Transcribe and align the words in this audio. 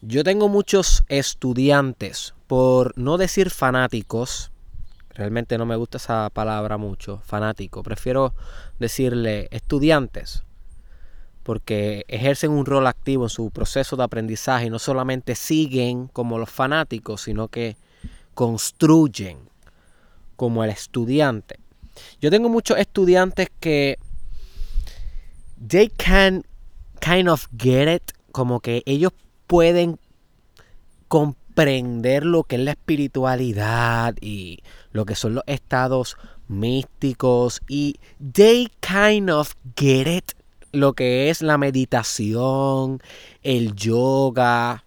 Yo 0.00 0.22
tengo 0.22 0.48
muchos 0.48 1.02
estudiantes, 1.08 2.32
por 2.46 2.96
no 2.96 3.18
decir 3.18 3.50
fanáticos, 3.50 4.52
realmente 5.10 5.58
no 5.58 5.66
me 5.66 5.74
gusta 5.74 5.96
esa 5.98 6.30
palabra 6.30 6.78
mucho, 6.78 7.20
fanático, 7.24 7.82
prefiero 7.82 8.32
decirle 8.78 9.48
estudiantes, 9.50 10.44
porque 11.42 12.04
ejercen 12.06 12.52
un 12.52 12.64
rol 12.64 12.86
activo 12.86 13.24
en 13.24 13.28
su 13.28 13.50
proceso 13.50 13.96
de 13.96 14.04
aprendizaje 14.04 14.66
y 14.66 14.70
no 14.70 14.78
solamente 14.78 15.34
siguen 15.34 16.06
como 16.06 16.38
los 16.38 16.48
fanáticos, 16.48 17.22
sino 17.22 17.48
que 17.48 17.76
construyen 18.34 19.48
como 20.36 20.62
el 20.62 20.70
estudiante. 20.70 21.58
Yo 22.20 22.30
tengo 22.30 22.48
muchos 22.48 22.78
estudiantes 22.78 23.48
que 23.58 23.98
they 25.66 25.88
can 25.88 26.44
kind 27.00 27.28
of 27.28 27.48
get 27.58 27.92
it, 27.92 28.12
como 28.30 28.60
que 28.60 28.84
ellos 28.86 29.12
pueden 29.48 29.98
comprender 31.08 32.24
lo 32.24 32.44
que 32.44 32.56
es 32.56 32.62
la 32.62 32.70
espiritualidad 32.72 34.14
y 34.20 34.62
lo 34.92 35.04
que 35.04 35.16
son 35.16 35.34
los 35.34 35.44
estados 35.46 36.16
místicos 36.46 37.60
y 37.66 37.96
they 38.32 38.70
kind 38.80 39.30
of 39.30 39.54
get 39.74 40.06
it 40.06 40.32
lo 40.70 40.92
que 40.92 41.30
es 41.30 41.42
la 41.42 41.56
meditación, 41.56 43.00
el 43.42 43.74
yoga 43.74 44.84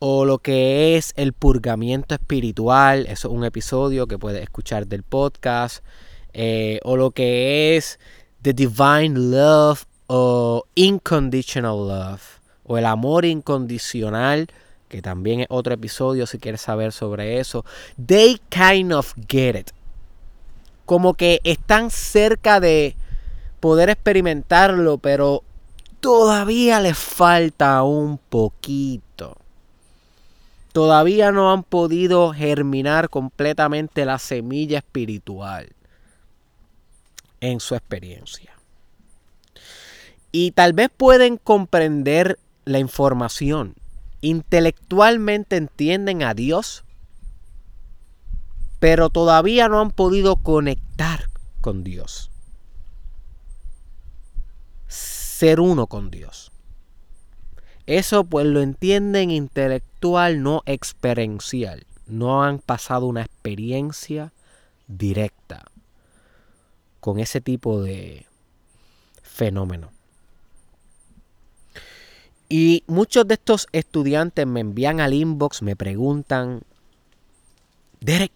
o 0.00 0.24
lo 0.24 0.38
que 0.38 0.96
es 0.96 1.12
el 1.16 1.32
purgamiento 1.32 2.14
espiritual, 2.16 3.06
eso 3.06 3.28
es 3.28 3.34
un 3.34 3.44
episodio 3.44 4.06
que 4.06 4.18
puedes 4.18 4.42
escuchar 4.42 4.86
del 4.88 5.04
podcast, 5.04 5.84
eh, 6.32 6.80
o 6.82 6.96
lo 6.96 7.12
que 7.12 7.76
es 7.76 7.98
the 8.42 8.52
divine 8.52 9.18
love 9.18 9.84
o 10.08 10.64
unconditional 10.76 11.88
love 11.88 12.37
o 12.68 12.78
el 12.78 12.86
amor 12.86 13.24
incondicional, 13.24 14.46
que 14.88 15.02
también 15.02 15.40
es 15.40 15.46
otro 15.50 15.74
episodio 15.74 16.26
si 16.26 16.38
quieres 16.38 16.60
saber 16.60 16.92
sobre 16.92 17.40
eso. 17.40 17.64
They 18.06 18.40
kind 18.50 18.92
of 18.92 19.14
get 19.26 19.56
it. 19.56 19.70
Como 20.84 21.14
que 21.14 21.40
están 21.44 21.90
cerca 21.90 22.60
de 22.60 22.94
poder 23.58 23.88
experimentarlo, 23.90 24.98
pero 24.98 25.42
todavía 26.00 26.80
les 26.80 26.96
falta 26.96 27.82
un 27.82 28.18
poquito. 28.18 29.36
Todavía 30.72 31.32
no 31.32 31.52
han 31.52 31.62
podido 31.62 32.32
germinar 32.32 33.08
completamente 33.08 34.04
la 34.04 34.18
semilla 34.18 34.78
espiritual 34.78 35.70
en 37.40 37.60
su 37.60 37.74
experiencia. 37.74 38.52
Y 40.30 40.50
tal 40.50 40.74
vez 40.74 40.90
pueden 40.94 41.38
comprender 41.38 42.38
la 42.68 42.78
información. 42.78 43.74
Intelectualmente 44.20 45.56
entienden 45.56 46.22
a 46.22 46.34
Dios, 46.34 46.84
pero 48.78 49.10
todavía 49.10 49.68
no 49.68 49.80
han 49.80 49.90
podido 49.90 50.36
conectar 50.36 51.30
con 51.60 51.82
Dios. 51.82 52.30
Ser 54.86 55.60
uno 55.60 55.86
con 55.86 56.10
Dios. 56.10 56.52
Eso 57.86 58.24
pues 58.24 58.46
lo 58.46 58.60
entienden 58.60 59.30
intelectual, 59.30 60.42
no 60.42 60.62
experiencial. 60.66 61.86
No 62.06 62.42
han 62.42 62.58
pasado 62.58 63.06
una 63.06 63.22
experiencia 63.22 64.32
directa 64.88 65.64
con 67.00 67.18
ese 67.18 67.40
tipo 67.40 67.82
de 67.82 68.26
fenómeno. 69.22 69.90
Y 72.48 72.84
muchos 72.86 73.28
de 73.28 73.34
estos 73.34 73.66
estudiantes 73.72 74.46
me 74.46 74.60
envían 74.60 75.00
al 75.00 75.12
inbox, 75.12 75.60
me 75.62 75.76
preguntan, 75.76 76.62
Derek, 78.00 78.32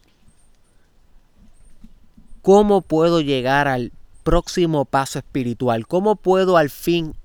¿cómo 2.43 2.81
puedo 2.81 3.21
llegar 3.21 3.67
al 3.67 3.91
próximo 4.23 4.85
paso 4.85 5.19
espiritual? 5.19 5.87
¿Cómo 5.87 6.15
puedo 6.15 6.57
al 6.57 6.69
fin 6.69 7.15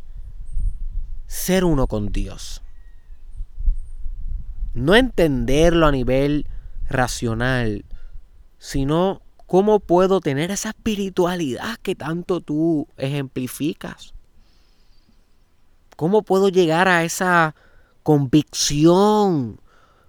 ser 1.26 1.64
uno 1.64 1.86
con 1.88 2.10
Dios? 2.10 2.62
No 4.72 4.94
entenderlo 4.94 5.86
a 5.86 5.92
nivel 5.92 6.46
racional, 6.88 7.84
sino 8.58 9.20
cómo 9.46 9.80
puedo 9.80 10.20
tener 10.20 10.50
esa 10.50 10.70
espiritualidad 10.70 11.76
que 11.82 11.94
tanto 11.94 12.40
tú 12.40 12.88
ejemplificas. 12.96 14.14
¿Cómo 15.98 16.22
puedo 16.22 16.48
llegar 16.48 16.86
a 16.86 17.02
esa 17.02 17.56
convicción 18.04 19.60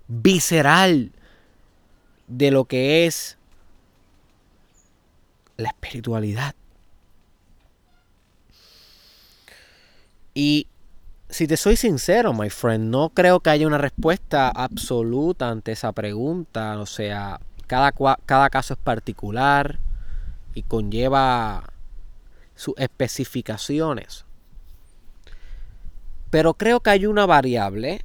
visceral 0.07 1.11
de 2.27 2.51
lo 2.51 2.65
que 2.65 3.07
es 3.07 3.39
la 5.57 5.69
espiritualidad? 5.69 6.53
Y 10.35 10.67
si 11.27 11.47
te 11.47 11.57
soy 11.57 11.75
sincero, 11.75 12.33
my 12.33 12.51
friend, 12.51 12.91
no 12.91 13.09
creo 13.09 13.39
que 13.39 13.49
haya 13.49 13.65
una 13.65 13.79
respuesta 13.79 14.49
absoluta 14.49 15.49
ante 15.49 15.71
esa 15.71 15.91
pregunta. 15.91 16.79
O 16.79 16.85
sea, 16.85 17.39
cada, 17.65 17.93
cada 18.27 18.51
caso 18.51 18.75
es 18.75 18.79
particular 18.79 19.79
y 20.53 20.61
conlleva 20.61 21.63
sus 22.53 22.75
especificaciones. 22.77 24.28
Pero 26.29 26.53
creo 26.53 26.79
que 26.79 26.91
hay 26.91 27.05
una 27.05 27.25
variable 27.25 28.01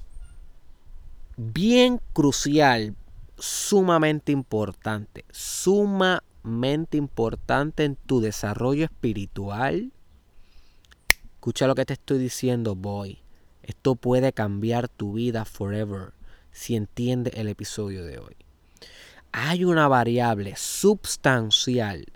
bien 1.37 2.01
crucial, 2.13 2.95
sumamente 3.39 4.33
importante, 4.33 5.25
sumamente 5.31 6.97
importante 6.97 7.85
en 7.85 7.97
tu 7.97 8.21
desarrollo 8.21 8.85
espiritual. 8.85 9.93
Escucha 11.35 11.67
lo 11.67 11.75
que 11.75 11.85
te 11.85 11.95
estoy 11.95 12.19
diciendo, 12.19 12.75
boy. 12.75 13.19
Esto 13.63 13.95
puede 13.95 14.33
cambiar 14.33 14.89
tu 14.89 15.15
vida 15.15 15.45
forever 15.45 16.13
si 16.53 16.77
entiendes 16.77 17.35
el 17.37 17.49
episodio 17.49 18.05
de 18.05 18.19
hoy. 18.19 18.37
Hay 19.33 19.65
una 19.65 19.89
variable 19.89 20.55
substancial 20.57 22.07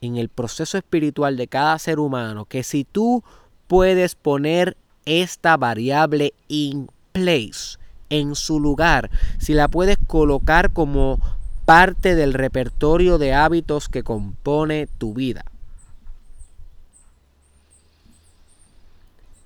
en 0.00 0.16
el 0.16 0.28
proceso 0.28 0.78
espiritual 0.78 1.36
de 1.36 1.48
cada 1.48 1.78
ser 1.78 1.98
humano 1.98 2.46
que 2.46 2.62
si 2.62 2.84
tú 2.84 3.22
puedes 3.70 4.16
poner 4.16 4.76
esta 5.04 5.56
variable 5.56 6.34
in 6.48 6.90
place, 7.12 7.78
en 8.08 8.34
su 8.34 8.58
lugar, 8.58 9.12
si 9.38 9.54
la 9.54 9.68
puedes 9.68 9.96
colocar 10.08 10.72
como 10.72 11.20
parte 11.66 12.16
del 12.16 12.34
repertorio 12.34 13.16
de 13.16 13.32
hábitos 13.32 13.88
que 13.88 14.02
compone 14.02 14.88
tu 14.98 15.14
vida. 15.14 15.44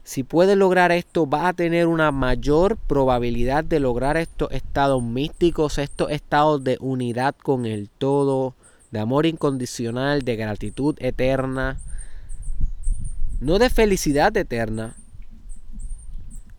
Si 0.05 0.23
puedes 0.23 0.57
lograr 0.57 0.91
esto, 0.91 1.27
vas 1.27 1.45
a 1.45 1.53
tener 1.53 1.87
una 1.87 2.11
mayor 2.11 2.79
probabilidad 2.79 3.63
de 3.63 3.79
lograr 3.79 4.17
estos 4.17 4.51
estados 4.53 5.03
místicos, 5.03 5.77
estos 5.77 6.11
estados 6.11 6.65
de 6.65 6.79
unidad 6.81 7.35
con 7.35 7.67
el 7.67 7.91
todo, 7.91 8.55
de 8.91 9.01
amor 9.01 9.27
incondicional, 9.27 10.23
de 10.23 10.37
gratitud 10.37 10.97
eterna, 11.01 11.79
no 13.41 13.59
de 13.59 13.71
felicidad 13.71 14.37
eterna, 14.37 14.97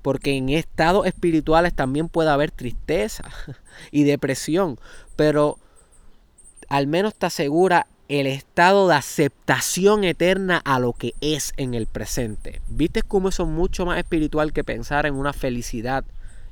porque 0.01 0.37
en 0.37 0.49
estados 0.49 1.07
espirituales 1.07 1.73
también 1.73 2.09
puede 2.09 2.29
haber 2.29 2.51
tristeza 2.51 3.23
y 3.91 4.03
depresión, 4.03 4.79
pero 5.15 5.57
al 6.69 6.87
menos 6.87 7.15
te 7.15 7.25
asegura 7.25 7.87
el 8.07 8.27
estado 8.27 8.87
de 8.87 8.95
aceptación 8.95 10.03
eterna 10.03 10.61
a 10.63 10.79
lo 10.79 10.93
que 10.93 11.15
es 11.21 11.53
en 11.57 11.73
el 11.73 11.87
presente. 11.87 12.61
¿Viste 12.67 13.01
cómo 13.01 13.29
eso 13.29 13.43
es 13.43 13.49
mucho 13.49 13.85
más 13.85 13.97
espiritual 13.97 14.53
que 14.53 14.63
pensar 14.63 15.05
en 15.05 15.15
una 15.15 15.33
felicidad 15.33 16.05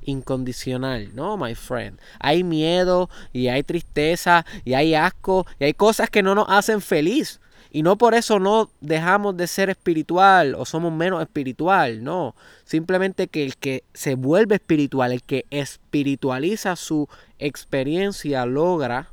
incondicional? 0.03 1.13
No, 1.13 1.37
my 1.37 1.53
friend. 1.53 1.99
Hay 2.19 2.43
miedo 2.43 3.09
y 3.33 3.49
hay 3.49 3.63
tristeza 3.63 4.45
y 4.65 4.73
hay 4.73 4.95
asco 4.95 5.45
y 5.59 5.65
hay 5.65 5.73
cosas 5.73 6.09
que 6.09 6.23
no 6.23 6.33
nos 6.33 6.49
hacen 6.49 6.81
feliz. 6.81 7.39
Y 7.75 7.81
no 7.81 7.97
por 7.97 8.13
eso 8.13 8.37
no 8.37 8.69
dejamos 8.81 9.35
de 9.35 9.47
ser 9.47 9.71
espiritual 9.71 10.53
o 10.55 10.63
somos 10.63 10.93
menos 10.93 11.23
espiritual, 11.23 12.03
no. 12.03 12.35
Simplemente 12.65 13.27
que 13.27 13.43
el 13.43 13.57
que 13.57 13.83
se 13.95 14.13
vuelve 14.13 14.55
espiritual, 14.55 15.11
el 15.11 15.23
que 15.23 15.45
espiritualiza 15.49 16.75
su 16.75 17.09
experiencia, 17.39 18.45
logra, 18.45 19.09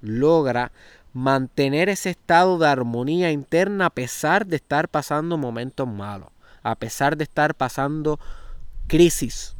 logra 0.00 0.72
mantener 1.12 1.90
ese 1.90 2.08
estado 2.08 2.58
de 2.58 2.68
armonía 2.68 3.30
interna 3.30 3.86
a 3.86 3.90
pesar 3.90 4.46
de 4.46 4.56
estar 4.56 4.88
pasando 4.88 5.36
momentos 5.36 5.86
malos, 5.86 6.30
a 6.62 6.76
pesar 6.76 7.18
de 7.18 7.24
estar 7.24 7.54
pasando 7.54 8.18
crisis. 8.86 9.53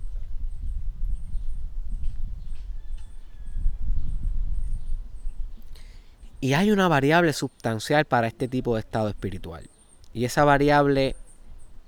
Y 6.45 6.53
hay 6.53 6.71
una 6.71 6.89
variable 6.89 7.33
sustancial 7.33 8.05
para 8.05 8.27
este 8.27 8.49
tipo 8.49 8.75
de 8.75 8.81
estado 8.81 9.09
espiritual. 9.09 9.67
Y 10.13 10.27
esa 10.27 10.45
variable 10.45 11.17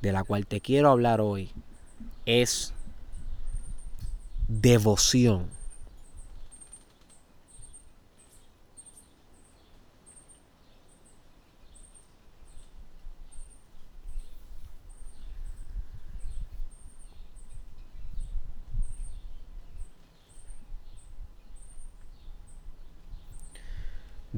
de 0.00 0.12
la 0.12 0.24
cual 0.24 0.46
te 0.46 0.62
quiero 0.62 0.88
hablar 0.88 1.20
hoy 1.20 1.50
es 2.24 2.72
devoción. 4.48 5.50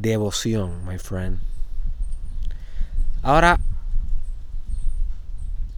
Devoción, 0.01 0.87
my 0.87 0.97
friend. 0.97 1.41
Ahora, 3.21 3.59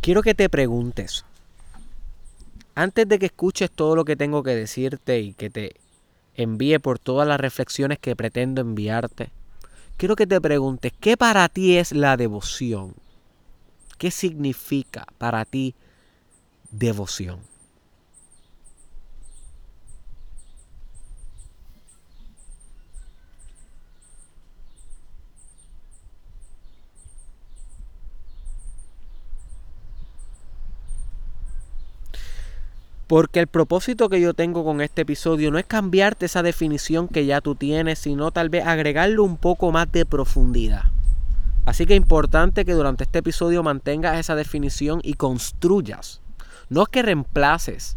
quiero 0.02 0.20
que 0.20 0.34
te 0.34 0.50
preguntes, 0.50 1.24
antes 2.74 3.08
de 3.08 3.18
que 3.18 3.26
escuches 3.26 3.70
todo 3.70 3.96
lo 3.96 4.04
que 4.04 4.16
tengo 4.16 4.42
que 4.42 4.54
decirte 4.54 5.20
y 5.20 5.32
que 5.32 5.48
te 5.48 5.80
envíe 6.34 6.78
por 6.80 6.98
todas 6.98 7.26
las 7.26 7.40
reflexiones 7.40 7.98
que 7.98 8.14
pretendo 8.14 8.60
enviarte, 8.60 9.30
quiero 9.96 10.16
que 10.16 10.26
te 10.26 10.38
preguntes, 10.38 10.92
¿qué 11.00 11.16
para 11.16 11.48
ti 11.48 11.78
es 11.78 11.92
la 11.92 12.18
devoción? 12.18 12.94
¿Qué 13.96 14.10
significa 14.10 15.06
para 15.16 15.46
ti 15.46 15.74
devoción? 16.70 17.49
Porque 33.10 33.40
el 33.40 33.48
propósito 33.48 34.08
que 34.08 34.20
yo 34.20 34.34
tengo 34.34 34.62
con 34.62 34.80
este 34.80 35.02
episodio 35.02 35.50
no 35.50 35.58
es 35.58 35.66
cambiarte 35.66 36.26
esa 36.26 36.44
definición 36.44 37.08
que 37.08 37.26
ya 37.26 37.40
tú 37.40 37.56
tienes, 37.56 37.98
sino 37.98 38.30
tal 38.30 38.50
vez 38.50 38.64
agregarle 38.64 39.18
un 39.18 39.36
poco 39.36 39.72
más 39.72 39.90
de 39.90 40.06
profundidad. 40.06 40.84
Así 41.64 41.86
que 41.86 41.94
es 41.94 41.96
importante 41.96 42.64
que 42.64 42.72
durante 42.72 43.02
este 43.02 43.18
episodio 43.18 43.64
mantengas 43.64 44.16
esa 44.16 44.36
definición 44.36 45.00
y 45.02 45.14
construyas. 45.14 46.20
No 46.68 46.82
es 46.82 46.88
que 46.88 47.02
reemplaces 47.02 47.96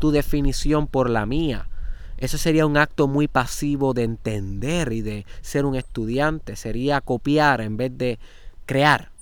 tu 0.00 0.10
definición 0.10 0.88
por 0.88 1.08
la 1.08 1.24
mía. 1.24 1.68
Eso 2.16 2.36
sería 2.36 2.66
un 2.66 2.78
acto 2.78 3.06
muy 3.06 3.28
pasivo 3.28 3.94
de 3.94 4.02
entender 4.02 4.92
y 4.92 5.02
de 5.02 5.24
ser 5.40 5.66
un 5.66 5.76
estudiante. 5.76 6.56
Sería 6.56 7.00
copiar 7.00 7.60
en 7.60 7.76
vez 7.76 7.96
de 7.96 8.18
crear. 8.66 9.12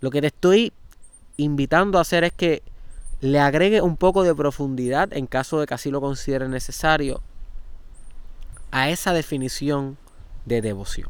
Lo 0.00 0.10
que 0.10 0.20
te 0.20 0.26
estoy 0.26 0.72
invitando 1.36 1.98
a 1.98 2.00
hacer 2.00 2.24
es 2.24 2.32
que 2.32 2.64
le 3.22 3.38
agregue 3.38 3.80
un 3.80 3.96
poco 3.96 4.24
de 4.24 4.34
profundidad 4.34 5.12
en 5.12 5.28
caso 5.28 5.60
de 5.60 5.66
que 5.66 5.74
así 5.74 5.92
lo 5.92 6.00
considere 6.00 6.48
necesario 6.48 7.22
a 8.72 8.90
esa 8.90 9.12
definición 9.12 9.96
de 10.44 10.60
devoción. 10.60 11.08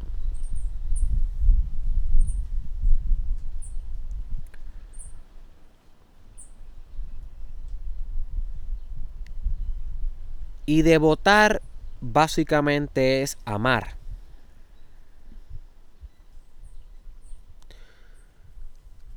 Y 10.67 10.83
devotar 10.83 11.63
básicamente 11.99 13.23
es 13.23 13.37
amar. 13.43 14.02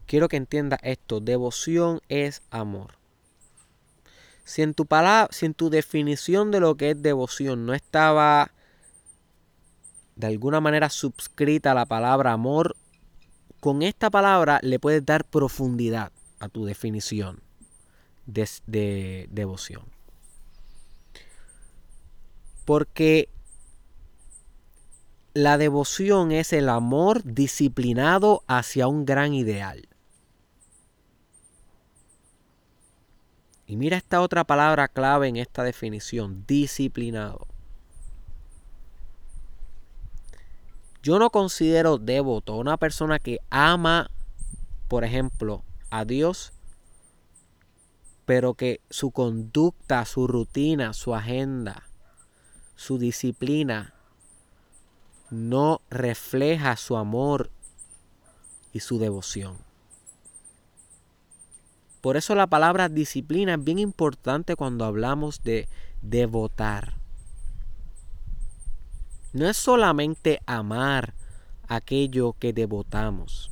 Quiero 0.06 0.28
que 0.28 0.36
entiendas 0.36 0.80
esto. 0.82 1.20
Devoción 1.20 2.00
es 2.08 2.42
amor. 2.50 2.94
Si 4.44 4.62
en 4.62 4.74
tu 4.74 4.86
palabra, 4.86 5.28
si 5.32 5.46
en 5.46 5.54
tu 5.54 5.70
definición 5.70 6.50
de 6.50 6.60
lo 6.60 6.76
que 6.76 6.90
es 6.90 7.02
devoción 7.02 7.66
no 7.66 7.74
estaba 7.74 8.52
de 10.14 10.28
alguna 10.28 10.60
manera 10.60 10.88
subscrita 10.88 11.74
la 11.74 11.84
palabra 11.84 12.32
amor, 12.32 12.76
con 13.60 13.82
esta 13.82 14.08
palabra 14.08 14.60
le 14.62 14.78
puedes 14.78 15.04
dar 15.04 15.24
profundidad 15.24 16.12
a 16.38 16.48
tu 16.48 16.64
definición 16.64 17.40
de, 18.26 18.48
de 18.66 19.28
devoción. 19.30 19.82
Porque 22.64 23.28
la 25.34 25.58
devoción 25.58 26.32
es 26.32 26.52
el 26.52 26.68
amor 26.68 27.22
disciplinado 27.24 28.42
hacia 28.46 28.88
un 28.88 29.04
gran 29.04 29.34
ideal. 29.34 29.88
Y 33.66 33.76
mira 33.76 33.96
esta 33.96 34.20
otra 34.20 34.44
palabra 34.44 34.88
clave 34.88 35.28
en 35.28 35.36
esta 35.36 35.64
definición, 35.64 36.44
disciplinado. 36.46 37.46
Yo 41.02 41.18
no 41.18 41.30
considero 41.30 41.98
devoto 41.98 42.54
a 42.54 42.58
una 42.58 42.76
persona 42.76 43.18
que 43.18 43.38
ama, 43.50 44.10
por 44.88 45.04
ejemplo, 45.04 45.62
a 45.90 46.04
Dios, 46.04 46.52
pero 48.24 48.54
que 48.54 48.80
su 48.90 49.10
conducta, 49.10 50.04
su 50.04 50.26
rutina, 50.26 50.92
su 50.92 51.14
agenda, 51.14 51.84
su 52.74 52.98
disciplina 52.98 53.94
no 55.30 55.80
refleja 55.90 56.76
su 56.76 56.96
amor 56.96 57.50
y 58.72 58.80
su 58.80 58.98
devoción. 58.98 59.65
Por 62.06 62.16
eso 62.16 62.36
la 62.36 62.46
palabra 62.46 62.88
disciplina 62.88 63.54
es 63.54 63.64
bien 63.64 63.80
importante 63.80 64.54
cuando 64.54 64.84
hablamos 64.84 65.42
de 65.42 65.68
devotar. 66.02 66.94
No 69.32 69.48
es 69.48 69.56
solamente 69.56 70.38
amar 70.46 71.14
aquello 71.66 72.36
que 72.38 72.52
devotamos, 72.52 73.50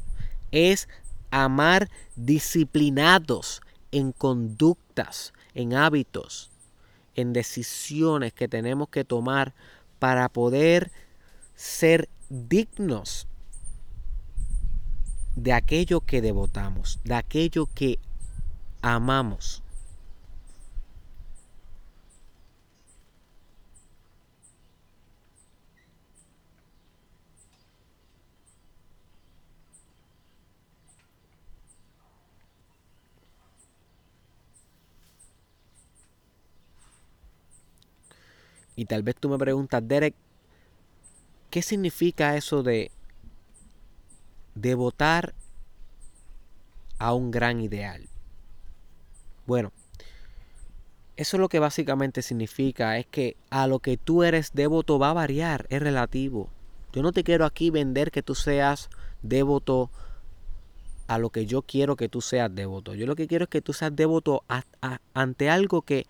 es 0.53 0.89
amar 1.33 1.91
disciplinados 2.15 3.61
en 3.91 4.13
conductas, 4.13 5.33
en 5.55 5.75
hábitos, 5.75 6.53
en 7.17 7.33
decisiones 7.33 8.33
que 8.35 8.47
tenemos 8.47 8.89
que 8.89 9.05
tomar 9.05 9.53
para 9.99 10.29
poder 10.29 10.93
ser 11.57 12.09
dignos 12.29 13.27
de 15.35 15.53
aquello 15.53 16.03
que 16.03 16.23
devotamos, 16.23 17.01
de 17.03 17.15
aquello 17.15 17.67
que 17.75 17.99
amamos. 18.85 19.63
Y 38.77 38.85
tal 38.85 39.03
vez 39.03 39.15
tú 39.17 39.31
me 39.31 39.39
preguntas, 39.39 39.87
Derek, 39.87 40.15
¿qué 41.49 41.63
significa 41.63 42.37
eso 42.37 42.63
de 42.63 42.91
devotar 44.55 45.33
a 46.99 47.15
un 47.15 47.31
gran 47.31 47.61
ideal? 47.61 48.09
Bueno, 49.47 49.73
eso 51.17 51.39
lo 51.39 51.49
que 51.49 51.59
básicamente 51.59 52.23
significa 52.23 52.99
es 52.99 53.07
que 53.07 53.37
a 53.51 53.67
lo 53.67 53.79
que 53.79 53.97
tú 53.97 54.23
eres 54.23 54.53
devoto 54.53 54.99
va 54.99 55.11
a 55.11 55.15
variar, 55.15 55.67
es 55.69 55.81
relativo. 55.81 56.49
Yo 56.93 57.03
no 57.03 57.13
te 57.13 57.25
quiero 57.25 57.45
aquí 57.45 57.71
vender 57.71 58.11
que 58.11 58.23
tú 58.23 58.35
seas 58.35 58.89
devoto 59.23 59.91
a 61.07 61.19
lo 61.19 61.31
que 61.31 61.47
yo 61.47 61.63
quiero 61.63 61.97
que 61.97 62.09
tú 62.09 62.21
seas 62.21 62.55
devoto. 62.55 62.95
Yo 62.95 63.07
lo 63.07 63.17
que 63.17 63.27
quiero 63.27 63.45
es 63.45 63.51
que 63.51 63.61
tú 63.61 63.73
seas 63.73 63.95
devoto 63.95 64.45
ante 65.13 65.51
algo 65.51 65.83
que 65.83 66.07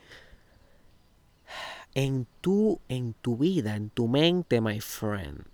en 1.94 2.26
tu, 2.40 2.80
en 2.88 3.14
tu 3.14 3.36
vida, 3.36 3.76
en 3.76 3.90
tu 3.90 4.08
mente, 4.08 4.60
my 4.60 4.80
friend, 4.80 5.44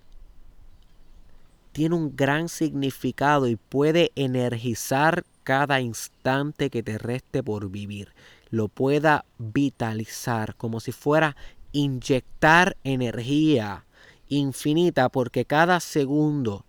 tiene 1.73 1.95
un 1.95 2.17
gran 2.17 2.49
significado 2.49 3.47
y 3.47 3.57
puede 3.57 4.13
energizar 4.15 5.25
cada 5.45 5.81
instante 5.81 6.71
que 6.71 6.83
te 6.83 6.99
reste 6.99 7.43
por 7.43 7.71
vivir. 7.71 8.13
Lo 8.51 8.69
pueda 8.69 9.25
vitalizar 9.39 10.57
como 10.57 10.81
si 10.81 10.93
fuera 10.93 11.37
inyectar 11.73 12.77
energía 12.85 13.85
infinita 14.29 15.09
porque 15.09 15.45
cada 15.45 15.81
segundo 15.81 16.65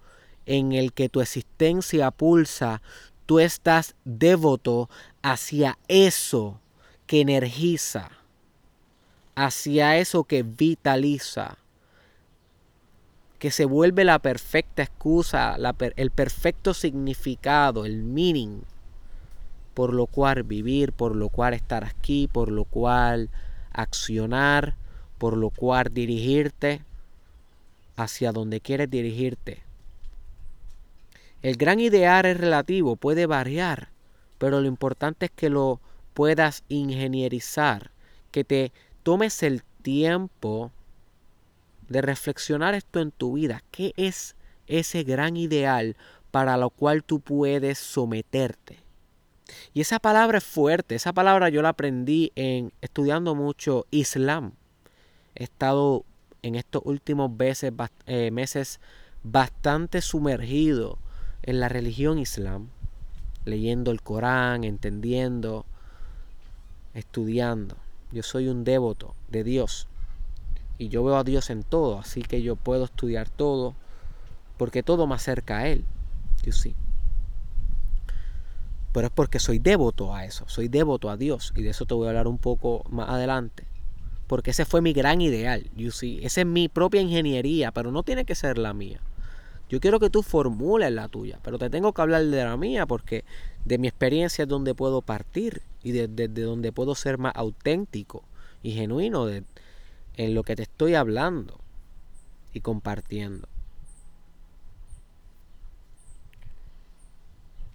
en 0.45 0.73
el 0.73 0.93
que 0.93 1.09
tu 1.09 1.21
existencia 1.21 2.11
pulsa, 2.11 2.81
tú 3.25 3.39
estás 3.39 3.95
devoto 4.03 4.89
hacia 5.21 5.77
eso 5.87 6.59
que 7.07 7.21
energiza, 7.21 8.09
hacia 9.35 9.97
eso 9.97 10.23
que 10.23 10.43
vitaliza, 10.43 11.57
que 13.41 13.49
se 13.49 13.65
vuelve 13.65 14.03
la 14.03 14.19
perfecta 14.19 14.83
excusa, 14.83 15.57
el 15.95 16.11
perfecto 16.11 16.75
significado, 16.75 17.87
el 17.87 18.03
meaning, 18.03 18.61
por 19.73 19.95
lo 19.95 20.05
cual 20.05 20.43
vivir, 20.43 20.93
por 20.93 21.15
lo 21.15 21.27
cual 21.29 21.55
estar 21.55 21.83
aquí, 21.83 22.29
por 22.31 22.51
lo 22.51 22.65
cual 22.65 23.31
accionar, 23.73 24.75
por 25.17 25.35
lo 25.37 25.49
cual 25.49 25.87
dirigirte 25.91 26.83
hacia 27.95 28.31
donde 28.31 28.61
quieres 28.61 28.91
dirigirte. 28.91 29.63
El 31.41 31.55
gran 31.55 31.79
ideal 31.79 32.27
es 32.27 32.37
relativo, 32.37 32.95
puede 32.95 33.25
variar, 33.25 33.89
pero 34.37 34.61
lo 34.61 34.67
importante 34.67 35.25
es 35.25 35.31
que 35.31 35.49
lo 35.49 35.81
puedas 36.13 36.63
ingenierizar, 36.69 37.89
que 38.29 38.43
te 38.43 38.71
tomes 39.01 39.41
el 39.41 39.63
tiempo 39.81 40.71
de 41.91 42.01
reflexionar 42.01 42.73
esto 42.73 43.01
en 43.01 43.11
tu 43.11 43.33
vida. 43.33 43.63
¿Qué 43.69 43.93
es 43.97 44.35
ese 44.67 45.03
gran 45.03 45.35
ideal 45.35 45.97
para 46.31 46.55
lo 46.57 46.69
cual 46.69 47.03
tú 47.03 47.19
puedes 47.19 47.77
someterte? 47.77 48.79
Y 49.73 49.81
esa 49.81 49.99
palabra 49.99 50.37
es 50.37 50.45
fuerte, 50.45 50.95
esa 50.95 51.11
palabra 51.11 51.49
yo 51.49 51.61
la 51.61 51.69
aprendí 51.69 52.31
en 52.35 52.71
estudiando 52.79 53.35
mucho 53.35 53.85
Islam. 53.91 54.53
He 55.35 55.43
estado 55.43 56.05
en 56.41 56.55
estos 56.55 56.81
últimos 56.85 57.29
eh, 58.05 58.31
meses 58.31 58.79
bastante 59.23 60.01
sumergido 60.01 60.97
en 61.43 61.59
la 61.59 61.67
religión 61.67 62.19
islam, 62.19 62.69
leyendo 63.43 63.91
el 63.91 64.01
Corán, 64.01 64.63
entendiendo, 64.63 65.65
estudiando. 66.93 67.75
Yo 68.11 68.23
soy 68.23 68.47
un 68.47 68.63
devoto 68.63 69.15
de 69.27 69.43
Dios 69.43 69.87
y 70.81 70.89
yo 70.89 71.03
veo 71.03 71.15
a 71.15 71.23
Dios 71.23 71.51
en 71.51 71.61
todo, 71.61 71.99
así 71.99 72.23
que 72.23 72.41
yo 72.41 72.55
puedo 72.55 72.85
estudiar 72.85 73.29
todo 73.29 73.75
porque 74.57 74.81
todo 74.81 75.05
me 75.05 75.13
acerca 75.13 75.59
a 75.59 75.67
Él. 75.67 75.85
Yo 76.43 76.51
sí. 76.51 76.73
Pero 78.91 79.05
es 79.05 79.13
porque 79.13 79.37
soy 79.37 79.59
devoto 79.59 80.15
a 80.15 80.25
eso, 80.25 80.45
soy 80.47 80.69
devoto 80.69 81.11
a 81.11 81.17
Dios 81.17 81.53
y 81.55 81.61
de 81.61 81.69
eso 81.69 81.85
te 81.85 81.93
voy 81.93 82.07
a 82.07 82.09
hablar 82.09 82.27
un 82.27 82.39
poco 82.39 82.83
más 82.89 83.09
adelante. 83.09 83.63
Porque 84.25 84.51
ese 84.51 84.65
fue 84.65 84.81
mi 84.81 84.91
gran 84.91 85.21
ideal, 85.21 85.69
you. 85.75 85.91
Esa 86.23 86.41
es 86.41 86.47
mi 86.47 86.67
propia 86.67 87.01
ingeniería, 87.01 87.71
pero 87.71 87.91
no 87.91 88.01
tiene 88.01 88.25
que 88.25 88.33
ser 88.33 88.57
la 88.57 88.73
mía. 88.73 89.01
Yo 89.69 89.79
quiero 89.81 89.99
que 89.99 90.09
tú 90.09 90.23
formules 90.23 90.91
la 90.91 91.09
tuya, 91.09 91.37
pero 91.43 91.59
te 91.59 91.69
tengo 91.69 91.93
que 91.93 92.01
hablar 92.01 92.25
de 92.25 92.43
la 92.43 92.57
mía 92.57 92.87
porque 92.87 93.23
de 93.65 93.77
mi 93.77 93.87
experiencia 93.87 94.43
es 94.43 94.49
donde 94.49 94.73
puedo 94.73 95.03
partir 95.03 95.61
y 95.83 95.91
desde 95.91 96.27
de, 96.27 96.41
donde 96.41 96.71
puedo 96.71 96.95
ser 96.95 97.19
más 97.19 97.33
auténtico 97.35 98.23
y 98.63 98.71
genuino 98.71 99.27
de, 99.27 99.43
en 100.17 100.33
lo 100.33 100.43
que 100.43 100.55
te 100.55 100.63
estoy 100.63 100.95
hablando 100.95 101.59
y 102.53 102.61
compartiendo. 102.61 103.47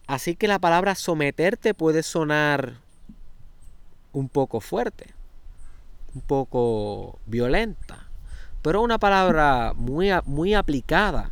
Así 0.06 0.36
que 0.36 0.46
la 0.46 0.58
palabra 0.58 0.94
someterte 0.94 1.74
puede 1.74 2.02
sonar 2.02 2.74
un 4.12 4.28
poco 4.28 4.60
fuerte, 4.60 5.14
un 6.14 6.20
poco 6.20 7.18
violenta, 7.26 8.08
pero 8.62 8.82
una 8.82 8.98
palabra 8.98 9.72
muy, 9.74 10.10
muy 10.24 10.54
aplicada 10.54 11.30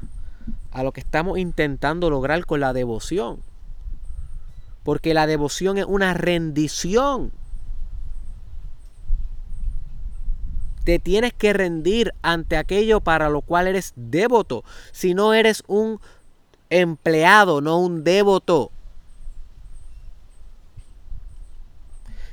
a 0.73 0.83
lo 0.83 0.93
que 0.93 1.01
estamos 1.01 1.39
intentando 1.39 2.11
lograr 2.11 2.45
con 2.47 2.61
la 2.61 2.73
devoción. 2.73 3.41
Porque 4.83 5.15
la 5.15 5.27
devoción 5.27 5.79
es 5.79 5.87
una 5.87 6.13
rendición. 6.13 7.33
Te 10.85 10.99
tienes 10.99 11.33
que 11.33 11.53
rendir 11.53 12.13
ante 12.23 12.57
aquello 12.57 13.01
para 13.01 13.31
lo 13.31 13.41
cual 13.41 13.67
eres 13.67 13.93
devoto. 13.97 14.65
Si 14.93 15.15
no 15.15 15.33
eres 15.33 15.65
un 15.67 15.99
empleado, 16.71 17.61
no 17.61 17.79
un 17.79 18.05
devoto. 18.05 18.71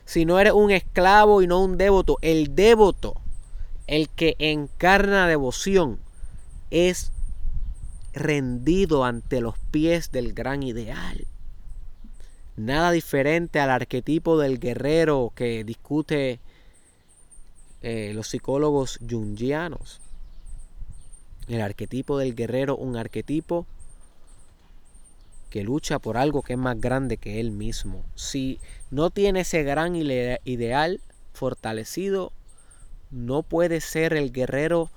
Si 0.05 0.25
no 0.25 0.39
eres 0.39 0.53
un 0.53 0.71
esclavo 0.71 1.41
y 1.41 1.47
no 1.47 1.63
un 1.63 1.77
devoto, 1.77 2.17
el 2.21 2.53
devoto, 2.53 3.15
el 3.87 4.09
que 4.09 4.35
encarna 4.39 5.27
devoción, 5.27 5.99
es 6.69 7.11
rendido 8.13 9.05
ante 9.05 9.39
los 9.39 9.57
pies 9.71 10.11
del 10.11 10.33
gran 10.33 10.63
ideal. 10.63 11.25
Nada 12.57 12.91
diferente 12.91 13.59
al 13.61 13.69
arquetipo 13.69 14.37
del 14.37 14.59
guerrero 14.59 15.31
que 15.35 15.63
discute 15.63 16.41
eh, 17.81 18.11
los 18.13 18.27
psicólogos 18.27 18.99
jungianos. 19.07 19.99
El 21.47 21.61
arquetipo 21.61 22.17
del 22.17 22.35
guerrero, 22.35 22.77
un 22.77 22.95
arquetipo 22.95 23.65
que 25.49 25.63
lucha 25.63 25.99
por 25.99 26.17
algo 26.17 26.43
que 26.43 26.53
es 26.53 26.59
más 26.59 26.79
grande 26.79 27.17
que 27.17 27.39
él 27.39 27.51
mismo. 27.51 28.05
Si 28.15 28.59
no 28.89 29.09
tiene 29.09 29.41
ese 29.41 29.63
gran 29.63 29.95
ideal 29.95 31.01
fortalecido, 31.33 32.31
no 33.11 33.43
puede 33.43 33.81
ser 33.81 34.13
el 34.13 34.31
guerrero 34.31 34.89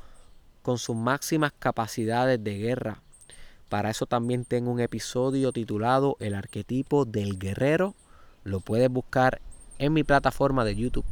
con 0.62 0.78
sus 0.78 0.94
máximas 0.94 1.52
capacidades 1.58 2.42
de 2.42 2.56
guerra. 2.56 3.02
Para 3.68 3.90
eso 3.90 4.06
también 4.06 4.44
tengo 4.44 4.70
un 4.70 4.78
episodio 4.78 5.50
titulado 5.50 6.16
El 6.20 6.34
arquetipo 6.34 7.04
del 7.04 7.38
guerrero. 7.38 7.94
Lo 8.44 8.60
puedes 8.60 8.88
buscar 8.88 9.40
en 9.78 9.92
mi 9.92 10.04
plataforma 10.04 10.64
de 10.64 10.76
YouTube. 10.76 11.04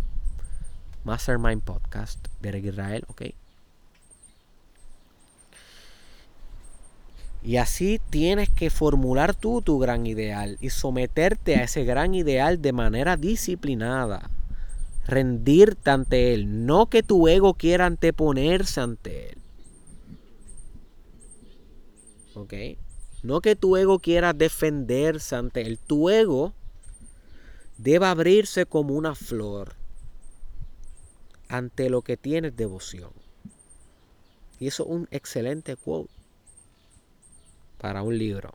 Mastermind 1.04 1.62
Podcast, 1.62 2.28
Derek 2.40 2.64
Israel, 2.64 3.04
ok. 3.08 3.22
Y 7.44 7.56
así 7.56 8.00
tienes 8.10 8.50
que 8.50 8.70
formular 8.70 9.34
tú 9.34 9.62
tu 9.62 9.80
gran 9.80 10.06
ideal 10.06 10.58
y 10.60 10.70
someterte 10.70 11.56
a 11.56 11.64
ese 11.64 11.84
gran 11.84 12.14
ideal 12.14 12.62
de 12.62 12.72
manera 12.72 13.16
disciplinada. 13.16 14.30
Rendirte 15.06 15.90
ante 15.90 16.34
él, 16.34 16.66
no 16.66 16.86
que 16.86 17.02
tu 17.02 17.26
ego 17.26 17.54
quiera 17.54 17.86
anteponerse 17.86 18.80
ante 18.80 19.30
él. 19.30 19.38
¿Ok? 22.34 22.54
No 23.24 23.40
que 23.40 23.56
tu 23.56 23.76
ego 23.76 23.98
quiera 23.98 24.32
defenderse 24.32 25.34
ante 25.34 25.62
él. 25.62 25.80
Tu 25.80 26.10
ego 26.10 26.54
debe 27.76 28.06
abrirse 28.06 28.66
como 28.66 28.94
una 28.94 29.16
flor 29.16 29.81
ante 31.52 31.90
lo 31.90 32.00
que 32.00 32.16
tienes 32.16 32.56
devoción. 32.56 33.10
Y 34.58 34.68
eso 34.68 34.84
es 34.84 34.88
un 34.88 35.08
excelente 35.10 35.76
quote 35.76 36.10
para 37.78 38.02
un 38.02 38.16
libro. 38.16 38.54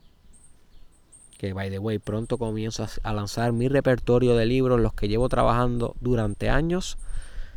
Que, 1.38 1.52
by 1.52 1.70
the 1.70 1.78
way, 1.78 2.00
pronto 2.00 2.38
comienzo 2.38 2.88
a 3.04 3.12
lanzar 3.12 3.52
mi 3.52 3.68
repertorio 3.68 4.34
de 4.34 4.46
libros, 4.46 4.80
los 4.80 4.94
que 4.94 5.06
llevo 5.06 5.28
trabajando 5.28 5.94
durante 6.00 6.50
años. 6.50 6.98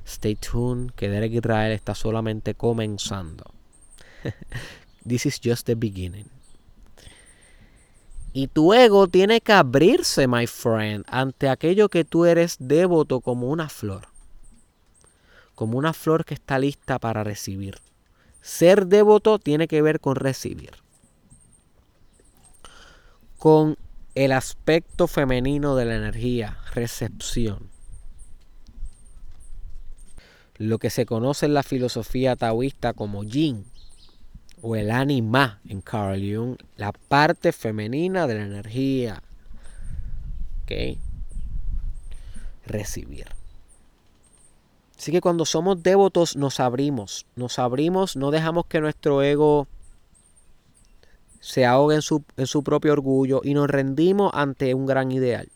Stay 0.06 0.36
tuned, 0.36 0.92
que 0.92 1.10
Derek 1.10 1.34
Israel 1.34 1.72
está 1.72 1.96
solamente 1.96 2.54
comenzando. 2.54 3.46
This 5.08 5.26
is 5.26 5.40
just 5.44 5.66
the 5.66 5.74
beginning. 5.74 6.30
Y 8.32 8.48
tu 8.48 8.74
ego 8.74 9.08
tiene 9.08 9.42
que 9.42 9.54
abrirse, 9.54 10.28
my 10.28 10.46
friend, 10.46 11.04
ante 11.08 11.50
aquello 11.50 11.90
que 11.90 12.06
tú 12.06 12.26
eres 12.26 12.58
devoto 12.60 13.22
como 13.22 13.50
una 13.50 13.68
flor. 13.68 14.11
Como 15.62 15.78
una 15.78 15.94
flor 15.94 16.26
que 16.26 16.34
está 16.34 16.58
lista 16.58 16.98
para 16.98 17.24
recibir. 17.24 17.78
Ser 18.42 18.88
devoto 18.88 19.38
tiene 19.38 19.68
que 19.68 19.84
ver 19.84 20.00
con 20.00 20.16
recibir. 20.16 20.72
Con 23.38 23.78
el 24.16 24.32
aspecto 24.32 25.06
femenino 25.06 25.76
de 25.76 25.86
la 25.86 25.98
energía, 25.98 26.58
recepción. 26.74 27.70
Lo 30.58 30.80
que 30.80 30.90
se 30.90 31.06
conoce 31.06 31.46
en 31.46 31.54
la 31.54 31.62
filosofía 31.62 32.36
taoísta 32.36 32.94
como 32.94 33.24
yin 33.24 33.64
o 34.64 34.76
el 34.76 34.90
anima 34.90 35.62
en 35.70 35.82
Carl 35.82 36.20
Jung, 36.20 36.58
la 36.76 36.92
parte 36.92 37.52
femenina 37.52 38.26
de 38.26 38.34
la 38.34 38.46
energía. 38.46 39.22
¿Ok? 40.64 40.98
Recibir. 42.66 43.41
Así 45.02 45.12
que 45.12 45.20
cuando 45.20 45.46
somos 45.46 45.82
devotos 45.82 46.36
nos 46.36 46.60
abrimos, 46.60 47.26
nos 47.36 47.58
abrimos, 47.58 48.16
no 48.16 48.30
dejamos 48.30 48.68
que 48.68 48.80
nuestro 48.80 49.24
ego 49.24 49.68
se 51.40 51.66
ahogue 51.66 51.96
en 51.96 52.04
su, 52.04 52.24
en 52.38 52.46
su 52.46 52.64
propio 52.64 52.94
orgullo 52.94 53.42
y 53.44 53.56
nos 53.56 53.68
rendimos 53.68 54.30
ante 54.36 54.76
un 54.76 54.86
gran 54.86 55.12
ideal. 55.12 55.50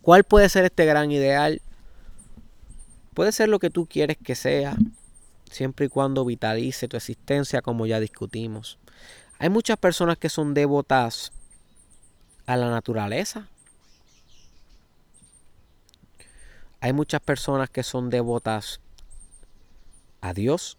¿Cuál 0.00 0.24
puede 0.24 0.48
ser 0.48 0.64
este 0.64 0.86
gran 0.86 1.12
ideal? 1.12 1.60
Puede 3.12 3.32
ser 3.32 3.50
lo 3.50 3.58
que 3.58 3.68
tú 3.68 3.84
quieres 3.84 4.16
que 4.16 4.34
sea, 4.34 4.74
siempre 5.50 5.84
y 5.84 5.88
cuando 5.90 6.24
vitalice 6.24 6.88
tu 6.88 6.96
existencia 6.96 7.60
como 7.60 7.84
ya 7.84 8.00
discutimos. 8.00 8.78
Hay 9.38 9.50
muchas 9.50 9.76
personas 9.76 10.16
que 10.16 10.30
son 10.30 10.54
devotas 10.54 11.32
a 12.46 12.56
la 12.56 12.70
naturaleza. 12.70 13.50
Hay 16.80 16.92
muchas 16.92 17.20
personas 17.20 17.70
que 17.70 17.82
son 17.82 18.10
devotas 18.10 18.80
a 20.20 20.32
Dios. 20.32 20.78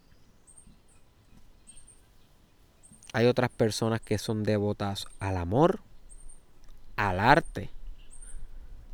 Hay 3.12 3.26
otras 3.26 3.50
personas 3.50 4.00
que 4.00 4.18
son 4.18 4.42
devotas 4.44 5.06
al 5.18 5.36
amor, 5.36 5.80
al 6.96 7.20
arte, 7.20 7.70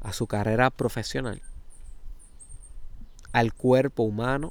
a 0.01 0.13
su 0.13 0.27
carrera 0.27 0.71
profesional. 0.71 1.43
al 3.33 3.53
cuerpo 3.53 4.03
humano, 4.03 4.51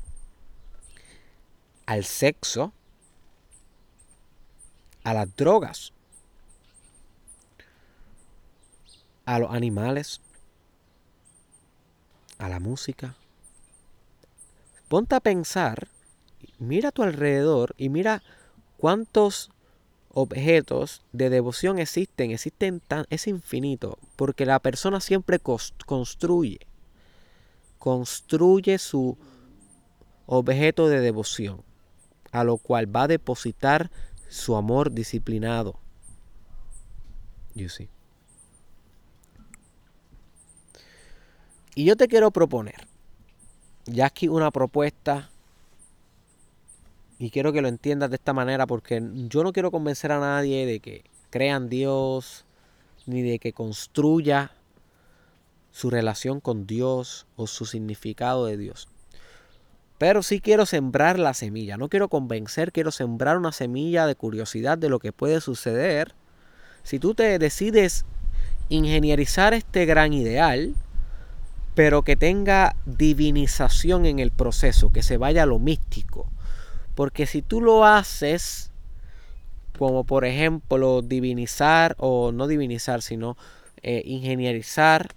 al 1.88 2.06
sexo, 2.06 2.72
a 5.04 5.14
las 5.16 5.36
drogas, 5.36 5.92
a 9.26 9.40
los 9.40 9.52
animales, 9.52 10.22
a 12.38 12.50
la 12.50 12.60
música. 12.60 13.16
Ponte 14.88 15.16
a 15.16 15.20
pensar, 15.20 15.88
mira 16.60 16.90
a 16.90 16.92
tu 16.92 17.04
alrededor 17.04 17.76
y 17.78 17.90
mira 17.90 18.24
cuántos 18.78 19.52
objetos 20.10 21.04
de 21.12 21.30
devoción 21.30 21.80
existen, 21.80 22.32
existen 22.32 22.80
tan, 22.80 23.06
es 23.10 23.28
infinito, 23.28 23.98
porque 24.16 24.46
la 24.46 24.60
persona 24.60 25.02
siempre 25.02 25.40
construye, 25.40 26.60
construye 27.80 28.78
su 28.78 29.18
objeto 30.26 30.88
de 30.88 31.02
devoción, 31.02 31.64
a 32.32 32.44
lo 32.44 32.58
cual 32.58 32.94
va 32.96 33.04
a 33.04 33.08
depositar 33.08 33.92
su 34.30 34.56
amor 34.56 34.92
disciplinado. 34.92 35.80
You 37.54 37.70
see. 37.70 37.95
Y 41.76 41.84
yo 41.84 41.96
te 41.96 42.08
quiero 42.08 42.32
proponer, 42.32 42.88
ya 43.86 44.08
aquí 44.08 44.28
una 44.28 44.50
propuesta, 44.50 45.30
y 47.20 47.30
quiero 47.30 47.54
que 47.54 47.62
lo 47.62 47.68
entiendas 47.68 48.10
de 48.10 48.16
esta 48.16 48.34
manera, 48.34 48.66
porque 48.66 49.02
yo 49.28 49.44
no 49.44 49.54
quiero 49.54 49.72
convencer 49.72 50.12
a 50.12 50.20
nadie 50.20 50.66
de 50.66 50.80
que 50.80 51.04
crea 51.30 51.58
en 51.58 51.70
Dios, 51.70 52.46
ni 53.06 53.22
de 53.22 53.40
que 53.40 53.54
construya 53.54 54.52
su 55.72 55.90
relación 55.90 56.40
con 56.40 56.66
Dios 56.66 57.28
o 57.36 57.48
su 57.48 57.66
significado 57.66 58.46
de 58.46 58.58
Dios. 58.58 58.88
Pero 59.98 60.24
sí 60.24 60.42
quiero 60.42 60.66
sembrar 60.66 61.20
la 61.20 61.34
semilla, 61.34 61.78
no 61.78 61.90
quiero 61.90 62.10
convencer, 62.10 62.72
quiero 62.72 62.92
sembrar 62.92 63.38
una 63.38 63.52
semilla 63.52 64.08
de 64.08 64.16
curiosidad 64.16 64.78
de 64.78 64.90
lo 64.90 65.00
que 65.00 65.12
puede 65.14 65.42
suceder 65.42 66.14
si 66.84 67.00
tú 67.00 67.16
te 67.16 67.40
decides 67.40 68.06
ingenierizar 68.70 69.54
este 69.54 69.86
gran 69.86 70.14
ideal, 70.14 70.76
pero 71.76 72.04
que 72.04 72.16
tenga 72.16 72.76
divinización 72.86 74.06
en 74.06 74.20
el 74.20 74.32
proceso, 74.32 74.92
que 74.92 75.04
se 75.04 75.18
vaya 75.18 75.44
a 75.44 75.46
lo 75.46 75.60
místico. 75.60 76.26
Porque 76.96 77.26
si 77.26 77.42
tú 77.42 77.60
lo 77.62 77.86
haces, 77.86 78.72
como 79.78 80.06
por 80.06 80.24
ejemplo 80.24 81.02
divinizar, 81.02 81.96
o 82.00 82.32
no 82.32 82.48
divinizar, 82.48 83.02
sino 83.02 83.38
eh, 83.84 84.02
ingenierizar 84.06 85.10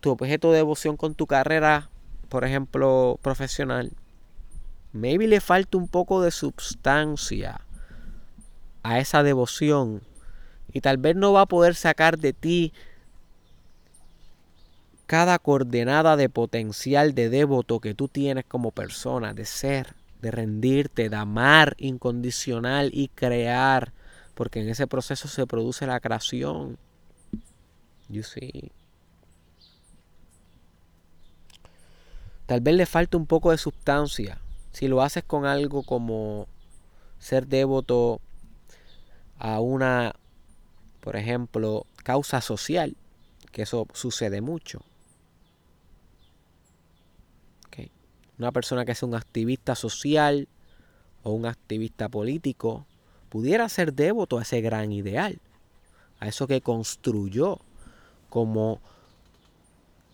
tu 0.00 0.10
objeto 0.10 0.50
de 0.50 0.56
devoción 0.56 0.96
con 0.96 1.14
tu 1.14 1.26
carrera, 1.26 1.90
por 2.30 2.44
ejemplo, 2.44 3.18
profesional, 3.20 3.92
maybe 4.92 5.26
le 5.26 5.40
falta 5.40 5.76
un 5.76 5.88
poco 5.88 6.22
de 6.22 6.30
sustancia 6.30 7.60
a 8.82 8.98
esa 8.98 9.22
devoción 9.22 10.00
y 10.72 10.80
tal 10.80 10.96
vez 10.96 11.16
no 11.16 11.34
va 11.34 11.42
a 11.42 11.46
poder 11.46 11.74
sacar 11.74 12.18
de 12.18 12.32
ti 12.32 12.72
cada 15.10 15.40
coordenada 15.40 16.16
de 16.16 16.28
potencial 16.28 17.16
de 17.16 17.30
devoto 17.30 17.80
que 17.80 17.94
tú 17.94 18.06
tienes 18.06 18.44
como 18.44 18.70
persona, 18.70 19.34
de 19.34 19.44
ser, 19.44 19.96
de 20.22 20.30
rendirte, 20.30 21.08
de 21.08 21.16
amar 21.16 21.74
incondicional 21.78 22.90
y 22.92 23.08
crear, 23.08 23.92
porque 24.36 24.60
en 24.60 24.68
ese 24.68 24.86
proceso 24.86 25.26
se 25.26 25.48
produce 25.48 25.84
la 25.84 25.98
creación. 25.98 26.78
You 28.08 28.22
see. 28.22 28.70
Tal 32.46 32.60
vez 32.60 32.76
le 32.76 32.86
falta 32.86 33.16
un 33.16 33.26
poco 33.26 33.50
de 33.50 33.58
sustancia. 33.58 34.38
Si 34.70 34.86
lo 34.86 35.02
haces 35.02 35.24
con 35.24 35.44
algo 35.44 35.82
como 35.82 36.46
ser 37.18 37.48
devoto 37.48 38.20
a 39.40 39.58
una, 39.58 40.14
por 41.00 41.16
ejemplo, 41.16 41.84
causa 42.04 42.40
social, 42.40 42.96
que 43.50 43.62
eso 43.62 43.88
sucede 43.92 44.40
mucho. 44.40 44.84
Una 48.40 48.52
persona 48.52 48.86
que 48.86 48.94
sea 48.94 49.06
un 49.06 49.14
activista 49.14 49.74
social 49.74 50.48
o 51.22 51.32
un 51.32 51.44
activista 51.44 52.08
político 52.08 52.86
pudiera 53.28 53.68
ser 53.68 53.92
devoto 53.92 54.38
a 54.38 54.42
ese 54.42 54.62
gran 54.62 54.92
ideal, 54.92 55.38
a 56.20 56.26
eso 56.26 56.46
que 56.46 56.62
construyó 56.62 57.60
como 58.30 58.80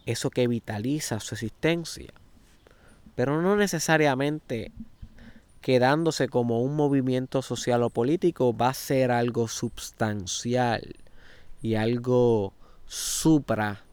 eso 0.06 0.30
que 0.30 0.48
vitaliza 0.48 1.20
su 1.20 1.36
existencia, 1.36 2.12
pero 3.14 3.40
no 3.42 3.54
necesariamente 3.54 4.72
quedándose 5.60 6.26
como 6.26 6.62
un 6.62 6.74
movimiento 6.74 7.42
social 7.42 7.84
o 7.84 7.90
político 7.90 8.56
va 8.56 8.70
a 8.70 8.74
ser 8.74 9.12
algo 9.12 9.46
substancial 9.46 10.96
y 11.62 11.76
algo 11.76 12.54
supra 12.86 13.85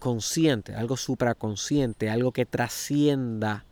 consciente, 0.00 0.74
algo 0.74 0.96
supraconsciente, 0.96 2.10
algo 2.10 2.32
que 2.32 2.46
trascienda 2.46 3.64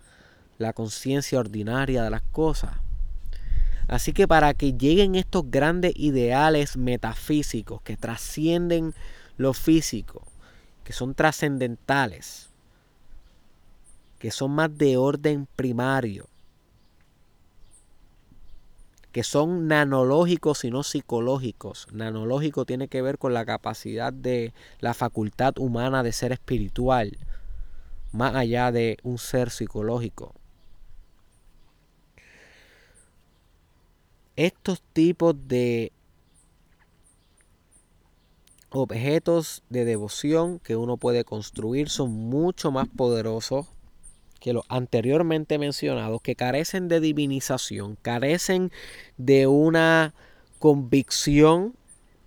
la 0.59 0.73
conciencia 0.73 1.41
ordinaria 1.41 2.05
de 2.05 2.11
las 2.11 2.23
cosas. 2.23 2.77
Así 3.89 4.13
que 4.13 4.29
para 4.29 4.55
que 4.55 4.75
lleguen 4.75 5.17
estos 5.17 5.51
grandes 5.51 5.95
ideales 5.97 6.77
metafísicos 6.77 7.81
que 7.83 7.97
trascienden 7.97 8.95
lo 9.39 9.55
físico, 9.55 10.23
que 10.85 10.93
son 10.93 11.15
trascendentales, 11.15 12.51
que 14.19 14.31
son 14.31 14.51
más 14.51 14.77
de 14.77 14.97
orden 14.97 15.49
primario, 15.57 16.28
que 19.13 19.23
son 19.23 19.69
nanológicos 19.69 20.65
y 20.65 20.71
no 20.71 20.83
psicológicos. 20.83 21.87
Nanológico 21.93 22.65
tiene 22.65 22.89
que 22.89 23.03
ver 23.03 23.19
con 23.19 23.35
la 23.35 23.45
capacidad 23.45 24.13
de 24.13 24.53
la 24.81 24.95
facultad 24.95 25.59
humana 25.59 26.03
de 26.03 26.13
ser 26.13 26.33
espiritual, 26.33 27.17
más 28.13 28.35
allá 28.35 28.71
de 28.71 28.99
un 29.03 29.19
ser 29.19 29.51
psicológico. 29.51 30.35
Estos 34.37 34.83
tipos 34.93 35.35
de 35.49 35.91
objetos 38.71 39.63
de 39.71 39.85
devoción 39.85 40.59
que 40.59 40.77
uno 40.77 40.97
puede 40.99 41.25
construir 41.25 41.89
son 41.89 42.13
mucho 42.13 42.71
más 42.71 42.87
poderosos 42.89 43.67
que 44.41 44.53
los 44.53 44.65
anteriormente 44.69 45.59
mencionados, 45.59 46.21
que 46.23 46.37
carecen 46.37 46.89
de 46.89 47.01
divinización, 47.01 47.97
carecen 48.01 48.71
de 49.17 49.47
una 49.47 50.15
convicción 50.59 51.75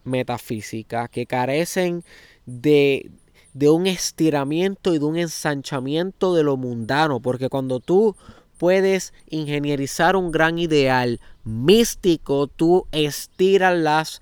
metafísica, 0.04 1.08
que 1.08 1.26
carecen 1.26 2.04
de, 2.46 3.12
de 3.54 3.70
un 3.70 3.88
estiramiento 3.88 4.94
y 4.94 5.00
de 5.00 5.06
un 5.06 5.18
ensanchamiento 5.18 6.36
de 6.36 6.44
lo 6.44 6.58
mundano, 6.58 7.20
porque 7.20 7.50
cuando 7.50 7.80
tú 7.80 8.16
puedes 8.58 9.14
ingenierizar 9.30 10.16
un 10.16 10.32
gran 10.32 10.60
ideal 10.60 11.20
místico, 11.44 12.48
tú 12.48 12.86
estiras 12.92 13.78
las 13.78 14.22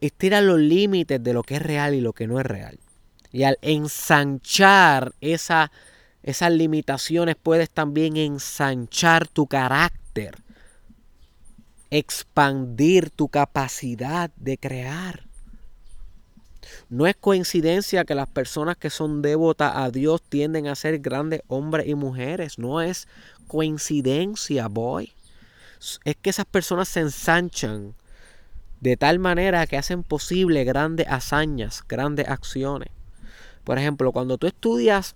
estiras 0.00 0.42
los 0.42 0.58
límites 0.58 1.22
de 1.22 1.32
lo 1.32 1.44
que 1.44 1.56
es 1.56 1.62
real 1.62 1.94
y 1.94 2.00
lo 2.00 2.12
que 2.12 2.26
no 2.26 2.40
es 2.40 2.46
real. 2.46 2.80
Y 3.32 3.42
al 3.44 3.58
ensanchar 3.62 5.12
esa, 5.20 5.70
esas 6.22 6.52
limitaciones 6.52 7.36
puedes 7.36 7.70
también 7.70 8.16
ensanchar 8.16 9.28
tu 9.28 9.46
carácter, 9.46 10.36
expandir 11.90 13.10
tu 13.10 13.28
capacidad 13.28 14.30
de 14.36 14.58
crear. 14.58 15.28
No 16.88 17.06
es 17.06 17.16
coincidencia 17.16 18.04
que 18.04 18.14
las 18.14 18.28
personas 18.28 18.76
que 18.76 18.90
son 18.90 19.22
devotas 19.22 19.72
a 19.76 19.90
Dios 19.90 20.22
tienden 20.22 20.66
a 20.66 20.74
ser 20.74 20.98
grandes 20.98 21.42
hombres 21.48 21.86
y 21.86 21.94
mujeres. 21.94 22.58
No 22.58 22.80
es 22.80 23.08
coincidencia, 23.46 24.68
boy. 24.68 25.12
Es 26.04 26.16
que 26.16 26.30
esas 26.30 26.46
personas 26.46 26.88
se 26.88 27.00
ensanchan 27.00 27.94
de 28.80 28.96
tal 28.96 29.18
manera 29.18 29.66
que 29.66 29.76
hacen 29.76 30.02
posible 30.02 30.64
grandes 30.64 31.06
hazañas, 31.08 31.84
grandes 31.86 32.28
acciones. 32.28 32.88
Por 33.68 33.78
ejemplo, 33.78 34.12
cuando 34.12 34.38
tú 34.38 34.46
estudias 34.46 35.14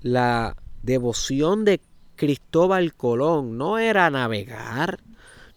la 0.00 0.56
devoción 0.82 1.64
de 1.64 1.80
Cristóbal 2.16 2.92
Colón, 2.92 3.56
no 3.56 3.78
era 3.78 4.10
navegar, 4.10 4.98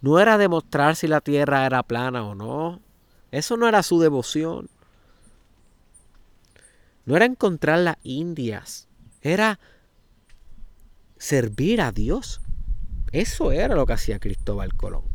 no 0.02 0.20
era 0.20 0.38
demostrar 0.38 0.96
si 0.96 1.08
la 1.08 1.20
tierra 1.20 1.65
era 1.65 1.82
plana 1.82 2.24
o 2.28 2.36
no. 2.36 2.80
Eso 3.32 3.58
no 3.58 3.68
era 3.68 3.82
su 3.82 4.00
devoción. 4.00 4.70
No 7.06 7.15
era 7.15 7.26
encontrar 7.26 7.80
las 7.80 7.98
Indias, 8.04 8.88
era 9.24 9.60
servir 11.18 11.82
a 11.82 11.91
Dios. 11.91 12.39
Eso 13.13 13.52
era 13.52 13.74
lo 13.74 13.88
que 13.88 13.94
hacía 13.94 14.20
Cristóbal 14.20 14.76
Colón. 14.76 15.06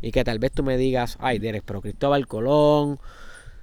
Y 0.00 0.10
que 0.10 0.24
tal 0.24 0.40
vez 0.40 0.50
tú 0.50 0.64
me 0.64 0.76
digas, 0.76 1.18
ay, 1.20 1.38
Derek, 1.38 1.62
pero 1.64 1.82
Cristóbal 1.82 2.26
Colón 2.26 2.98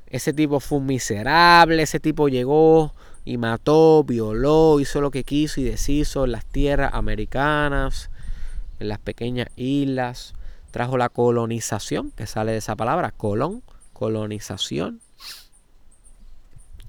ese 0.09 0.33
tipo 0.33 0.59
fue 0.59 0.79
un 0.79 0.87
miserable, 0.87 1.83
ese 1.83 1.99
tipo 1.99 2.27
llegó 2.29 2.93
y 3.25 3.37
mató, 3.37 4.03
violó, 4.03 4.79
hizo 4.79 5.01
lo 5.01 5.11
que 5.11 5.23
quiso 5.23 5.61
y 5.61 5.63
deshizo 5.63 6.25
en 6.25 6.31
las 6.31 6.45
tierras 6.45 6.93
americanas, 6.93 8.09
en 8.79 8.87
las 8.87 8.97
pequeñas 8.99 9.49
islas, 9.55 10.33
trajo 10.71 10.97
la 10.97 11.09
colonización, 11.09 12.11
que 12.11 12.25
sale 12.25 12.53
de 12.53 12.57
esa 12.57 12.75
palabra, 12.75 13.11
colon, 13.11 13.61
colonización. 13.93 14.99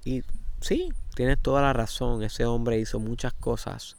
Y 0.04 0.22
sí, 0.61 0.92
tienes 1.14 1.38
toda 1.40 1.61
la 1.61 1.74
razón, 1.74 2.22
ese 2.22 2.46
hombre 2.46 2.78
hizo 2.78 3.00
muchas 3.00 3.35
cosas 3.35 3.96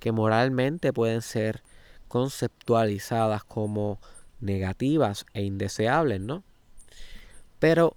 que 0.00 0.10
moralmente 0.10 0.92
pueden 0.92 1.22
ser 1.22 1.62
conceptualizadas 2.08 3.44
como 3.44 4.00
negativas 4.40 5.26
e 5.32 5.44
indeseables, 5.44 6.20
¿no? 6.20 6.42
Pero 7.60 7.96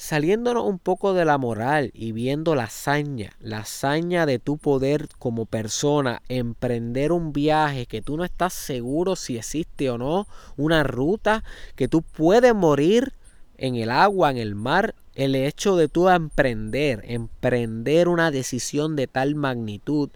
saliéndonos 0.00 0.64
un 0.64 0.78
poco 0.78 1.12
de 1.12 1.26
la 1.26 1.36
moral 1.36 1.90
y 1.92 2.12
viendo 2.12 2.54
la 2.54 2.64
hazaña, 2.64 3.34
la 3.38 3.58
hazaña 3.58 4.24
de 4.24 4.38
tu 4.38 4.56
poder 4.56 5.10
como 5.18 5.44
persona, 5.44 6.22
emprender 6.30 7.12
un 7.12 7.34
viaje 7.34 7.84
que 7.84 8.00
tú 8.00 8.16
no 8.16 8.24
estás 8.24 8.54
seguro 8.54 9.14
si 9.14 9.36
existe 9.36 9.90
o 9.90 9.98
no, 9.98 10.26
una 10.56 10.84
ruta 10.84 11.44
que 11.76 11.86
tú 11.86 12.00
puedes 12.00 12.54
morir 12.54 13.12
en 13.58 13.76
el 13.76 13.90
agua, 13.90 14.30
en 14.30 14.38
el 14.38 14.54
mar, 14.54 14.94
el 15.16 15.34
hecho 15.34 15.76
de 15.76 15.88
tú 15.88 16.08
emprender, 16.08 17.02
emprender 17.04 18.08
una 18.08 18.30
decisión 18.30 18.96
de 18.96 19.06
tal 19.06 19.34
magnitud, 19.34 20.08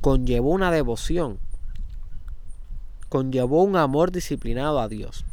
conllevó 0.00 0.50
una 0.50 0.70
devoción, 0.70 1.40
conllevó 3.08 3.64
un 3.64 3.74
amor 3.74 4.12
disciplinado 4.12 4.78
a 4.78 4.86
Dios. 4.86 5.24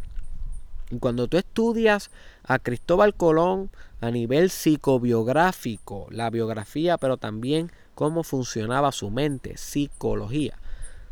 Y 0.91 0.99
cuando 0.99 1.27
tú 1.27 1.37
estudias 1.37 2.11
a 2.43 2.59
Cristóbal 2.59 3.13
Colón 3.13 3.69
a 3.99 4.11
nivel 4.11 4.49
psicobiográfico, 4.49 6.07
la 6.09 6.29
biografía, 6.29 6.97
pero 6.97 7.17
también 7.17 7.71
cómo 7.95 8.23
funcionaba 8.23 8.91
su 8.91 9.11
mente, 9.11 9.57
psicología, 9.57 10.57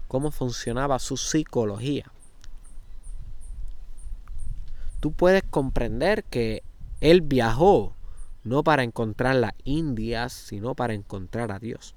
cómo 0.08 0.32
funcionaba 0.32 0.98
su 1.00 1.18
psicología, 1.18 2.12
tú 5.00 5.12
puedes 5.12 5.44
comprender 5.44 6.24
que 6.24 6.63
él 7.02 7.22
viajó 7.22 7.96
no 8.44 8.63
para 8.63 8.84
encontrar 8.84 9.36
las 9.36 9.54
Indias, 9.63 10.34
sino 10.34 10.76
para 10.76 10.94
encontrar 10.94 11.52
a 11.52 11.60
Dios. 11.60 11.94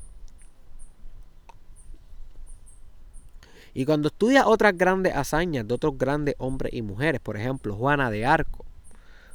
Y 3.74 3.86
cuando 3.86 4.08
estudias 4.08 4.44
otras 4.46 4.76
grandes 4.76 5.16
hazañas 5.16 5.66
de 5.66 5.74
otros 5.74 5.96
grandes 5.96 6.34
hombres 6.38 6.74
y 6.74 6.82
mujeres, 6.82 7.20
por 7.20 7.36
ejemplo, 7.36 7.74
Juana 7.74 8.10
de 8.10 8.26
Arco, 8.26 8.61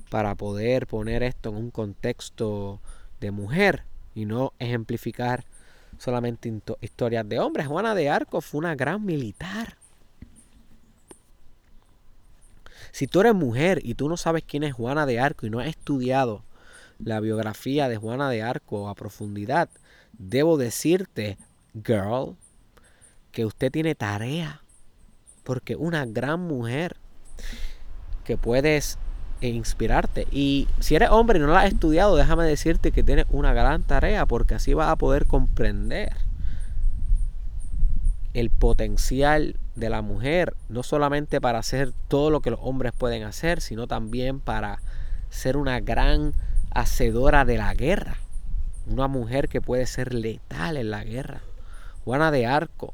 para 0.09 0.35
poder 0.35 0.87
poner 0.87 1.23
esto 1.23 1.49
en 1.49 1.55
un 1.55 1.71
contexto 1.71 2.79
de 3.19 3.31
mujer 3.31 3.83
y 4.15 4.25
no 4.25 4.53
ejemplificar 4.59 5.45
solamente 5.97 6.53
historias 6.81 7.27
de 7.27 7.39
hombres, 7.39 7.67
Juana 7.67 7.95
de 7.95 8.09
Arco 8.09 8.41
fue 8.41 8.59
una 8.59 8.75
gran 8.75 9.03
militar. 9.03 9.77
Si 12.91 13.07
tú 13.07 13.21
eres 13.21 13.35
mujer 13.35 13.79
y 13.83 13.95
tú 13.95 14.09
no 14.09 14.17
sabes 14.17 14.43
quién 14.47 14.63
es 14.63 14.73
Juana 14.73 15.05
de 15.05 15.19
Arco 15.19 15.45
y 15.45 15.49
no 15.49 15.59
has 15.59 15.67
estudiado 15.67 16.43
la 16.99 17.19
biografía 17.19 17.89
de 17.89 17.97
Juana 17.97 18.29
de 18.29 18.41
Arco 18.41 18.89
a 18.89 18.95
profundidad, 18.95 19.69
debo 20.17 20.57
decirte, 20.57 21.37
girl, 21.73 22.35
que 23.31 23.45
usted 23.45 23.71
tiene 23.71 23.93
tarea, 23.93 24.63
porque 25.43 25.75
una 25.75 26.05
gran 26.05 26.39
mujer 26.39 26.97
que 28.23 28.37
puedes 28.37 28.97
inspirarte. 29.41 30.27
Y 30.31 30.67
si 30.79 30.95
eres 30.95 31.09
hombre 31.09 31.39
y 31.39 31.41
no 31.41 31.47
la 31.47 31.61
has 31.61 31.73
estudiado, 31.73 32.15
déjame 32.15 32.45
decirte 32.45 32.91
que 32.91 33.03
tienes 33.03 33.25
una 33.29 33.53
gran 33.53 33.83
tarea, 33.83 34.25
porque 34.25 34.55
así 34.55 34.73
vas 34.73 34.89
a 34.89 34.95
poder 34.95 35.25
comprender 35.25 36.09
el 38.33 38.49
potencial 38.49 39.57
de 39.75 39.89
la 39.89 40.01
mujer, 40.01 40.55
no 40.69 40.83
solamente 40.83 41.41
para 41.41 41.59
hacer 41.59 41.91
todo 42.07 42.29
lo 42.29 42.41
que 42.41 42.51
los 42.51 42.59
hombres 42.61 42.93
pueden 42.97 43.23
hacer, 43.23 43.61
sino 43.61 43.87
también 43.87 44.39
para 44.39 44.79
ser 45.29 45.57
una 45.57 45.79
gran 45.79 46.33
hacedora 46.71 47.45
de 47.45 47.57
la 47.57 47.73
guerra. 47.73 48.17
Una 48.87 49.07
mujer 49.07 49.49
que 49.49 49.61
puede 49.61 49.85
ser 49.85 50.13
letal 50.13 50.77
en 50.77 50.91
la 50.91 51.03
guerra. 51.03 51.41
Juana 52.05 52.31
de 52.31 52.45
Arco 52.45 52.93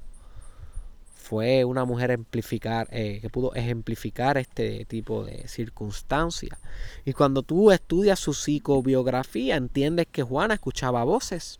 fue 1.34 1.66
una 1.66 1.84
mujer 1.84 2.12
ejemplificar, 2.12 2.88
eh, 2.92 3.18
que 3.20 3.28
pudo 3.28 3.56
ejemplificar 3.56 4.38
este 4.38 4.86
tipo 4.86 5.26
de 5.26 5.48
circunstancias. 5.48 6.60
Y 7.06 7.14
cuando 7.14 7.42
tú 7.42 7.72
estudias 7.72 8.20
su 8.20 8.36
psicobiografía, 8.36 9.56
entiendes 9.56 10.06
que 10.12 10.22
Juana 10.22 10.54
escuchaba 10.54 11.04
voces. 11.04 11.58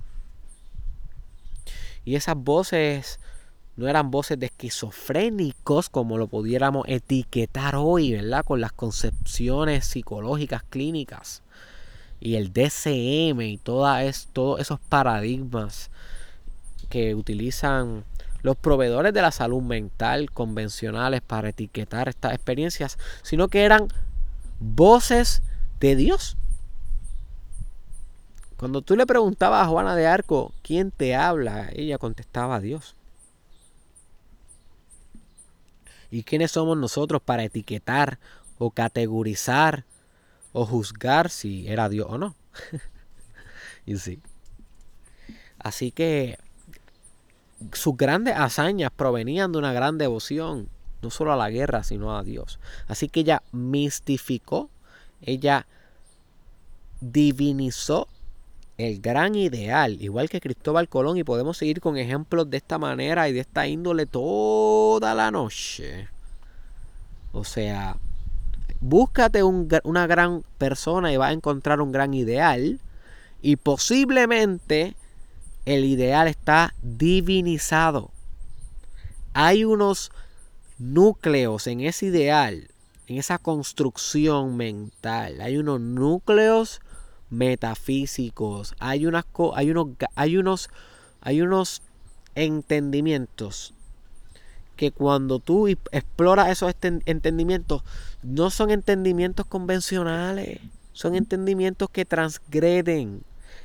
Y 2.06 2.14
esas 2.14 2.36
voces 2.38 3.20
no 3.76 3.88
eran 3.88 4.12
voces 4.12 4.38
de 4.38 4.46
esquizofrénicos 4.46 5.90
como 5.90 6.20
lo 6.20 6.28
pudiéramos 6.28 6.86
etiquetar 6.88 7.76
hoy, 7.76 8.12
¿verdad? 8.12 8.46
Con 8.46 8.62
las 8.62 8.74
concepciones 8.74 9.86
psicológicas 9.86 10.62
clínicas 10.70 11.42
y 12.20 12.36
el 12.36 12.54
DCM 12.54 13.42
y 13.42 13.58
toda 13.58 14.04
es, 14.04 14.28
todos 14.34 14.60
esos 14.60 14.80
paradigmas 14.80 15.90
que 16.90 17.16
utilizan 17.16 18.06
los 18.44 18.58
proveedores 18.58 19.14
de 19.14 19.22
la 19.22 19.32
salud 19.32 19.62
mental 19.62 20.30
convencionales 20.30 21.22
para 21.22 21.50
etiquetar 21.50 22.10
estas 22.10 22.34
experiencias, 22.34 23.00
sino 23.24 23.48
que 23.48 23.64
eran 23.64 23.88
voces 24.60 25.42
de 25.80 25.96
Dios. 25.96 26.38
Cuando 28.58 28.82
tú 28.82 28.96
le 28.96 29.08
preguntabas 29.08 29.66
a 29.66 29.70
Juana 29.70 29.96
de 29.96 30.08
Arco, 30.08 30.54
¿quién 30.62 30.92
te 30.92 31.16
habla? 31.16 31.70
Ella 31.74 31.98
contestaba 31.98 32.58
a 32.58 32.60
Dios. 32.60 32.96
¿Y 36.12 36.24
quiénes 36.24 36.52
somos 36.52 36.78
nosotros 36.78 37.22
para 37.22 37.44
etiquetar 37.44 38.20
o 38.60 38.72
categorizar 38.72 39.86
o 40.52 40.66
juzgar 40.66 41.30
si 41.30 41.68
era 41.68 41.90
Dios 41.90 42.08
o 42.10 42.18
no? 42.18 42.36
y 43.86 43.98
sí. 43.98 44.22
Así 45.60 45.92
que 45.92 46.38
sus 47.72 47.96
grandes 47.96 48.36
hazañas 48.36 48.92
provenían 48.96 49.52
de 49.52 49.60
una 49.60 49.74
gran 49.74 49.98
devoción, 49.98 50.70
no 51.02 51.10
solo 51.10 51.34
a 51.34 51.38
la 51.38 51.50
guerra, 51.50 51.84
sino 51.84 52.18
a 52.18 52.24
Dios. 52.24 52.60
Así 52.88 53.10
que 53.10 53.22
ella 53.22 53.44
mistificó, 53.52 54.70
ella 55.22 55.66
divinizó 57.00 58.08
el 58.78 59.02
gran 59.02 59.36
ideal, 59.36 60.02
igual 60.02 60.30
que 60.30 60.42
Cristóbal 60.42 60.90
Colón, 60.90 61.18
y 61.18 61.24
podemos 61.24 61.58
seguir 61.58 61.80
con 61.80 61.98
ejemplos 61.98 62.50
de 62.50 62.58
esta 62.58 62.78
manera 62.78 63.30
y 63.30 63.34
de 63.34 63.42
esta 63.42 63.68
índole 63.68 64.06
toda 64.06 65.14
la 65.14 65.30
noche. 65.32 66.10
O 67.32 67.44
sea, 67.44 67.98
búscate 68.80 69.44
una 69.44 70.08
gran 70.08 70.44
persona 70.58 71.12
y 71.14 71.18
vas 71.18 71.30
a 71.30 71.34
encontrar 71.34 71.82
un 71.82 71.92
gran 71.92 72.14
ideal, 72.14 72.80
y 73.42 73.58
posiblemente 73.58 74.96
el 75.66 75.86
ideal 75.86 76.28
está 76.28 76.74
divinizado. 76.82 78.12
Hay 79.34 79.66
unos 79.66 80.12
núcleos 80.78 81.68
en 81.68 81.82
ese 81.82 82.08
ideal, 82.08 82.68
en 83.08 83.18
esa 83.18 83.38
construcción 83.38 84.58
mental. 84.58 85.42
Hay 85.42 85.58
unos 85.58 85.80
núcleos 85.80 86.82
metafísicos. 87.30 88.76
Hay, 88.80 89.06
unas, 89.06 89.26
hay, 89.56 89.72
unos, 89.72 89.88
hay, 90.16 90.38
unos, 90.38 90.70
hay 91.22 91.42
unos 91.42 91.82
entendimientos 92.36 93.74
que 94.76 94.92
cuando 94.92 95.40
tú 95.40 95.68
exploras 95.68 96.50
esos 96.50 96.74
entendimientos, 97.06 97.84
no 98.24 98.50
son 98.50 98.72
entendimientos 98.72 99.46
convencionales, 99.46 100.60
son 100.94 101.16
entendimientos 101.16 101.90
que 101.90 102.06
transgreden 102.06 103.24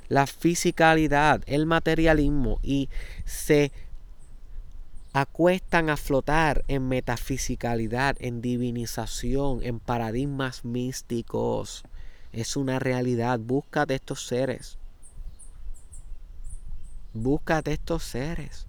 la 0.09 0.27
fisicalidad, 0.27 1.42
el 1.47 1.66
materialismo 1.66 2.59
y 2.62 2.88
se 3.25 3.73
acuestan 5.12 5.90
a 5.90 5.97
flotar 5.97 6.64
en 6.68 6.88
metafisicalidad, 6.88 8.16
en 8.21 8.40
divinización, 8.40 9.62
en 9.62 9.81
paradigmas 9.81 10.64
místicos. 10.64 11.83
Es 12.33 12.57
una 12.57 12.79
realidad. 12.79 13.38
Búscate 13.38 13.94
estos 13.94 14.27
seres. 14.27 14.79
Búscate 17.14 17.73
estos 17.73 18.05
seres. 18.05 18.66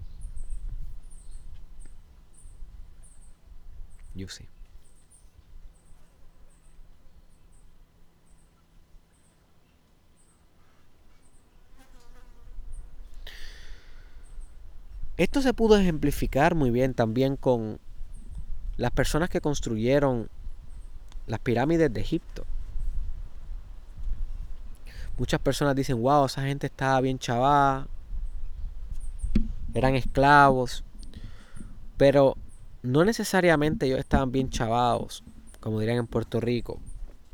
Yo 4.16 4.28
sí. 4.28 4.46
Esto 15.20 15.42
se 15.42 15.54
pudo 15.54 15.78
ejemplificar 15.78 16.56
muy 16.56 16.72
bien 16.72 16.94
también 16.94 17.36
con 17.36 17.78
las 18.78 18.92
personas 18.92 19.30
que 19.30 19.42
construyeron 19.42 20.30
las 21.28 21.42
pirámides 21.42 21.92
de 21.92 22.00
Egipto. 22.00 22.46
Muchas 25.18 25.42
personas 25.42 25.76
dicen, 25.76 26.02
wow, 26.02 26.26
esa 26.26 26.44
gente 26.44 26.68
estaba 26.68 27.02
bien 27.02 27.20
chavada, 27.20 27.90
eran 29.74 29.96
esclavos, 29.96 30.86
pero 31.98 32.38
no 32.82 33.04
necesariamente 33.04 33.88
ellos 33.88 34.00
estaban 34.00 34.32
bien 34.32 34.50
chavados, 34.50 35.26
como 35.60 35.82
dirían 35.82 35.98
en 35.98 36.08
Puerto 36.08 36.40
Rico, 36.40 36.80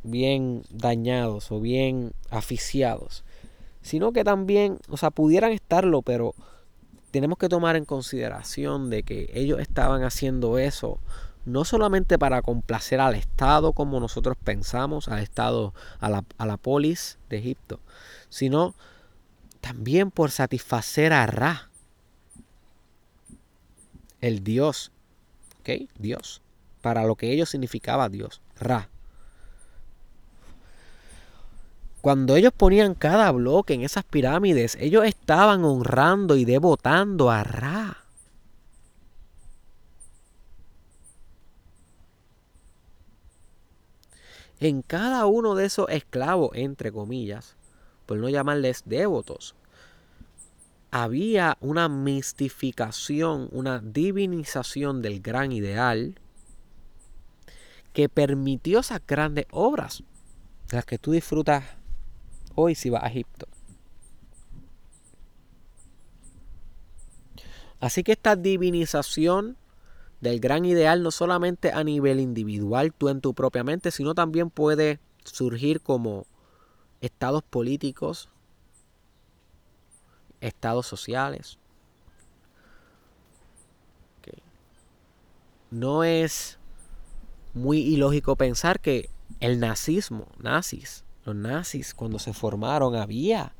bien 0.02 0.64
dañados 0.72 1.52
o 1.52 1.62
bien 1.62 2.14
aficiados, 2.32 3.24
sino 3.84 4.12
que 4.12 4.24
también, 4.24 4.80
o 4.90 4.98
sea, 4.98 5.12
pudieran 5.12 5.52
estarlo, 5.52 6.02
pero 6.02 6.34
tenemos 7.12 7.38
que 7.38 7.50
tomar 7.50 7.76
en 7.76 7.86
consideración 7.86 8.90
de 8.90 9.04
que 9.04 9.30
ellos 9.34 9.60
estaban 9.60 10.04
haciendo 10.04 10.58
eso 10.58 11.00
no 11.46 11.64
solamente 11.64 12.18
para 12.18 12.42
complacer 12.42 13.00
al 13.00 13.16
Estado 13.16 13.72
como 13.74 14.00
nosotros 14.00 14.36
pensamos, 14.44 15.08
al 15.08 15.20
Estado, 15.20 15.74
a 16.00 16.10
la, 16.10 16.26
a 16.38 16.46
la 16.46 16.58
polis 16.58 17.20
de 17.30 17.38
Egipto, 17.38 17.80
sino 18.30 18.74
también 19.62 20.12
por 20.12 20.32
satisfacer 20.32 21.14
a 21.14 21.26
Ra, 21.28 21.70
el 24.22 24.44
Dios, 24.44 24.92
¿ok? 25.60 25.88
Dios, 26.00 26.42
para 26.82 27.04
lo 27.06 27.16
que 27.16 27.32
ellos 27.32 27.50
significaba 27.50 28.10
Dios, 28.10 28.42
Ra. 28.60 28.90
Cuando 32.06 32.36
ellos 32.36 32.54
ponían 32.56 32.94
cada 32.94 33.32
bloque 33.32 33.74
en 33.74 33.82
esas 33.82 34.04
pirámides, 34.04 34.78
ellos 34.80 35.06
estaban 35.06 35.66
honrando 35.66 36.36
y 36.36 36.46
devotando 36.46 37.32
a 37.32 37.44
Ra. 37.44 37.98
en 44.60 44.84
cada 44.84 45.26
uno 45.26 45.56
de 45.56 45.66
esos 45.66 45.90
esclavos, 45.90 46.52
entre 46.54 46.92
comillas, 46.92 47.56
por 48.06 48.20
no 48.20 48.30
llamarles 48.30 48.84
devotos, 48.86 49.56
había 50.92 51.58
una 51.60 51.90
mistificación, 51.90 53.50
una 53.52 53.80
divinización 53.80 55.02
del 55.02 55.22
gran 55.22 55.52
ideal 55.52 56.20
que 57.94 58.10
permitió 58.10 58.82
esas 58.82 59.02
grandes 59.08 59.48
obras, 59.50 60.04
las 60.70 60.86
que 60.86 61.00
tú 61.00 61.12
disfrutas 61.12 61.64
hoy 62.56 62.76
si 62.76 62.90
vas 62.90 63.04
a 63.04 63.08
Egipto. 63.08 63.48
Así 67.80 68.04
que 68.04 68.14
esta 68.14 68.36
divinización 68.36 69.58
del 70.22 70.40
gran 70.40 70.66
ideal 70.66 71.04
no 71.04 71.12
solamente 71.12 71.72
a 71.72 71.84
nivel 71.84 72.20
individual, 72.20 72.94
tú 72.94 73.10
en 73.10 73.22
tu 73.22 73.34
propia 73.34 73.64
mente, 73.64 73.92
sino 73.92 74.16
también 74.16 74.50
puede 74.50 75.00
surgir 75.24 75.82
como 75.82 76.26
estados 77.02 77.44
políticos, 77.44 78.30
estados 80.42 80.88
sociales. 80.88 81.60
No 85.72 86.04
es 86.04 86.58
muy 87.54 87.80
ilógico 87.80 88.36
pensar 88.36 88.80
que 88.80 89.10
el 89.40 89.60
nazismo, 89.60 90.28
nazis, 90.38 91.05
los 91.26 91.36
nazis 91.36 91.94
cuando 91.94 92.20
se 92.20 92.34
formaron 92.34 92.96
había 92.96 93.54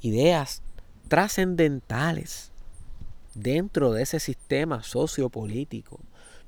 ideas 0.00 0.62
trascendentales 1.08 2.50
dentro 3.34 3.92
de 3.92 4.02
ese 4.02 4.18
sistema 4.18 4.82
sociopolítico. 4.82 6.00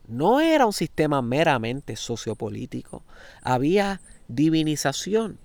No 0.09 0.41
era 0.41 0.67
un 0.67 0.73
sistema 0.73 1.23
meramente 1.23 1.97
sociopolítico, 1.97 3.03
había 3.43 4.01
divinización. 4.29 5.39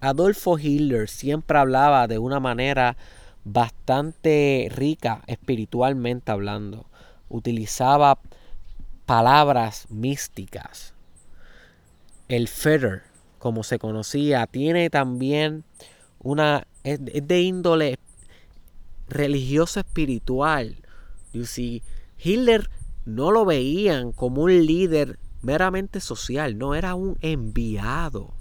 Adolfo 0.00 0.58
Hitler 0.58 1.08
siempre 1.08 1.58
hablaba 1.58 2.06
de 2.06 2.18
una 2.18 2.40
manera 2.40 2.96
bastante 3.44 4.68
rica 4.70 5.22
espiritualmente 5.26 6.32
hablando. 6.32 6.86
Utilizaba 7.28 8.18
palabras 9.06 9.86
místicas. 9.88 10.94
El 12.28 12.48
Führer, 12.48 13.04
como 13.46 13.62
se 13.62 13.78
conocía, 13.78 14.44
tiene 14.48 14.90
también 14.90 15.62
una 16.18 16.66
es 16.82 16.98
de 17.00 17.42
índole 17.42 17.96
religioso 19.08 19.78
espiritual. 19.78 20.74
You 21.32 21.44
Hitler 22.18 22.68
no 23.04 23.30
lo 23.30 23.44
veían 23.44 24.10
como 24.10 24.42
un 24.42 24.66
líder 24.66 25.20
meramente 25.42 26.00
social, 26.00 26.58
no 26.58 26.74
era 26.74 26.96
un 26.96 27.18
enviado, 27.20 28.34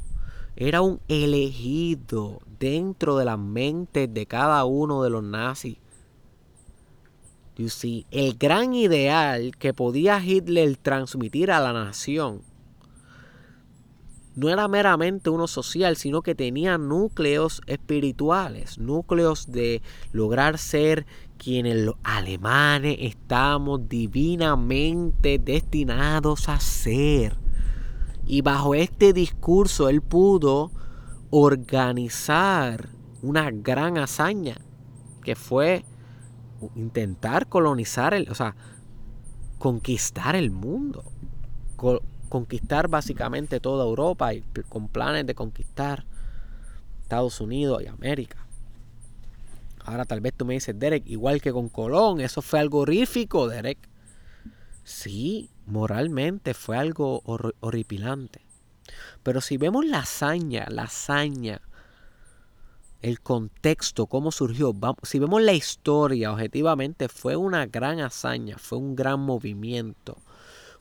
era 0.55 0.81
un 0.81 0.99
elegido 1.07 2.41
dentro 2.59 3.15
de 3.19 3.25
la 3.25 3.37
mente 3.37 4.07
de 4.07 4.25
cada 4.25 4.65
uno 4.65 5.03
de 5.03 5.11
los 5.11 5.23
nazis. 5.23 5.77
You 7.57 7.69
see, 7.69 8.07
el 8.09 8.39
gran 8.39 8.73
ideal 8.73 9.55
que 9.55 9.71
podía 9.71 10.19
Hitler 10.19 10.75
transmitir 10.77 11.51
a 11.51 11.59
la 11.59 11.73
nación 11.73 12.41
no 14.35 14.49
era 14.49 14.67
meramente 14.67 15.29
uno 15.29 15.47
social, 15.47 15.95
sino 15.95 16.21
que 16.21 16.35
tenía 16.35 16.77
núcleos 16.77 17.61
espirituales, 17.67 18.77
núcleos 18.77 19.51
de 19.51 19.81
lograr 20.11 20.57
ser 20.57 21.05
quienes 21.37 21.77
los 21.77 21.95
alemanes 22.03 22.97
estamos 22.99 23.87
divinamente 23.87 25.39
destinados 25.39 26.49
a 26.49 26.59
ser. 26.59 27.37
Y 28.25 28.41
bajo 28.41 28.75
este 28.75 29.13
discurso 29.13 29.87
él 29.87 30.01
pudo 30.01 30.71
organizar 31.29 32.89
una 33.21 33.51
gran 33.51 33.97
hazaña, 33.97 34.57
que 35.23 35.35
fue 35.35 35.85
intentar 36.75 37.47
colonizar, 37.47 38.13
el, 38.13 38.29
o 38.29 38.35
sea, 38.35 38.55
conquistar 39.59 40.35
el 40.35 40.51
mundo 40.51 41.03
conquistar 42.29 42.87
básicamente 42.87 43.59
toda 43.59 43.85
Europa 43.85 44.33
y 44.33 44.41
con 44.69 44.87
planes 44.87 45.25
de 45.25 45.35
conquistar 45.35 46.05
Estados 47.01 47.39
Unidos 47.39 47.83
y 47.83 47.87
América. 47.87 48.45
Ahora 49.83 50.05
tal 50.05 50.21
vez 50.21 50.33
tú 50.35 50.45
me 50.45 50.55
dices, 50.55 50.77
Derek, 50.77 51.03
igual 51.05 51.41
que 51.41 51.53
con 51.53 51.69
Colón, 51.69 52.19
eso 52.19 52.41
fue 52.41 52.59
algo 52.59 52.79
horrífico, 52.79 53.47
Derek. 53.47 53.77
Sí, 54.83 55.49
moralmente 55.67 56.53
fue 56.53 56.77
algo 56.77 57.21
horripilante. 57.25 58.41
Pero 59.21 59.41
si 59.41 59.57
vemos 59.57 59.85
la 59.85 59.99
hazaña, 59.99 60.65
la 60.69 60.83
hazaña, 60.83 61.61
el 63.01 63.21
contexto, 63.21 64.07
cómo 64.07 64.31
surgió, 64.31 64.73
si 65.03 65.19
vemos 65.19 65.41
la 65.43 65.53
historia, 65.53 66.31
objetivamente 66.31 67.07
fue 67.07 67.35
una 67.35 67.67
gran 67.67 67.99
hazaña, 67.99 68.57
fue 68.57 68.79
un 68.79 68.95
gran 68.95 69.19
movimiento. 69.19 70.17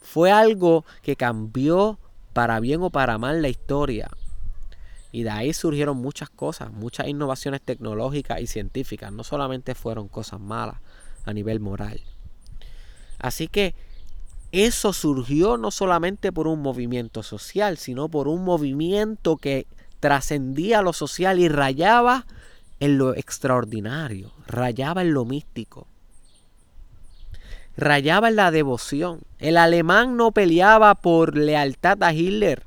Fue 0.05 0.31
algo 0.31 0.85
que 1.03 1.17
cambió 1.17 1.99
para 2.35 2.61
bien 2.61 2.83
o 2.83 2.91
para 2.91 3.17
mal 3.17 3.41
la 3.41 3.49
historia. 3.49 4.11
Y 5.11 5.23
de 5.23 5.31
ahí 5.31 5.55
surgieron 5.55 5.97
muchas 5.97 6.29
cosas, 6.29 6.71
muchas 6.71 7.09
innovaciones 7.09 7.63
tecnológicas 7.63 8.41
y 8.41 8.47
científicas. 8.47 9.13
No 9.13 9.25
solamente 9.25 9.75
fueron 9.75 10.09
cosas 10.09 10.41
malas 10.41 10.77
a 11.25 11.33
nivel 11.33 11.59
moral. 11.59 12.03
Así 13.19 13.49
que 13.49 13.75
eso 14.53 14.93
surgió 14.93 15.57
no 15.57 15.71
solamente 15.71 16.33
por 16.33 16.49
un 16.49 16.61
movimiento 16.61 17.23
social, 17.23 17.79
sino 17.79 18.11
por 18.11 18.29
un 18.29 18.45
movimiento 18.45 19.39
que 19.39 19.67
trascendía 20.01 20.83
lo 20.83 20.93
social 20.93 21.39
y 21.39 21.49
rayaba 21.49 22.27
en 22.79 22.99
lo 22.99 23.15
extraordinario, 23.15 24.33
rayaba 24.47 25.01
en 25.01 25.15
lo 25.15 25.25
místico 25.25 25.87
rayaba 27.77 28.29
en 28.29 28.37
la 28.37 28.51
devoción. 28.51 29.21
El 29.39 29.57
alemán 29.57 30.17
no 30.17 30.33
peleaba 30.33 30.95
por 30.95 31.37
lealtad 31.37 32.03
a 32.03 32.13
Hitler. 32.13 32.65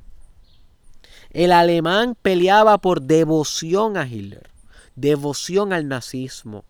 El 1.30 1.52
alemán 1.52 2.16
peleaba 2.20 2.78
por 2.78 3.02
devoción 3.02 3.96
a 3.96 4.06
Hitler, 4.06 4.50
devoción 4.96 5.72
al 5.72 5.86
nazismo. 5.86 6.64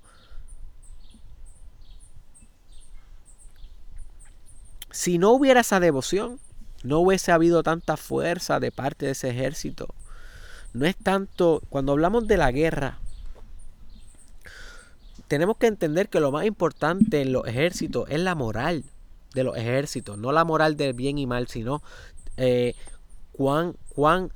Si 4.91 5.19
no 5.19 5.31
hubiera 5.31 5.61
esa 5.61 5.79
devoción, 5.79 6.41
no 6.83 6.99
hubiese 6.99 7.31
habido 7.31 7.63
tanta 7.63 7.97
fuerza 7.97 8.59
de 8.59 8.73
parte 8.73 9.07
de 9.07 9.13
ese 9.13 9.31
ejército. 9.31 9.95
No 10.73 10.87
es 10.87 10.97
tanto, 10.97 11.63
cuando 11.69 11.93
hablamos 11.93 12.27
de 12.27 12.37
la 12.37 12.51
guerra, 12.51 12.99
tenemos 15.29 15.59
que 15.59 15.67
entender 15.67 16.09
que 16.09 16.21
lo 16.21 16.33
más 16.33 16.47
importante 16.47 17.21
en 17.21 17.33
los 17.33 17.47
ejércitos 17.47 18.07
es 18.09 18.21
la 18.21 18.35
moral 18.35 18.85
de 19.35 19.45
los 19.45 19.57
ejércitos, 19.57 20.19
no 20.19 20.33
la 20.33 20.45
moral 20.45 20.77
del 20.77 20.95
bien 20.95 21.19
y 21.19 21.27
mal, 21.27 21.49
sino 21.49 21.83
eh, 22.39 22.75
cuán, 23.33 23.77
cuán 23.91 24.33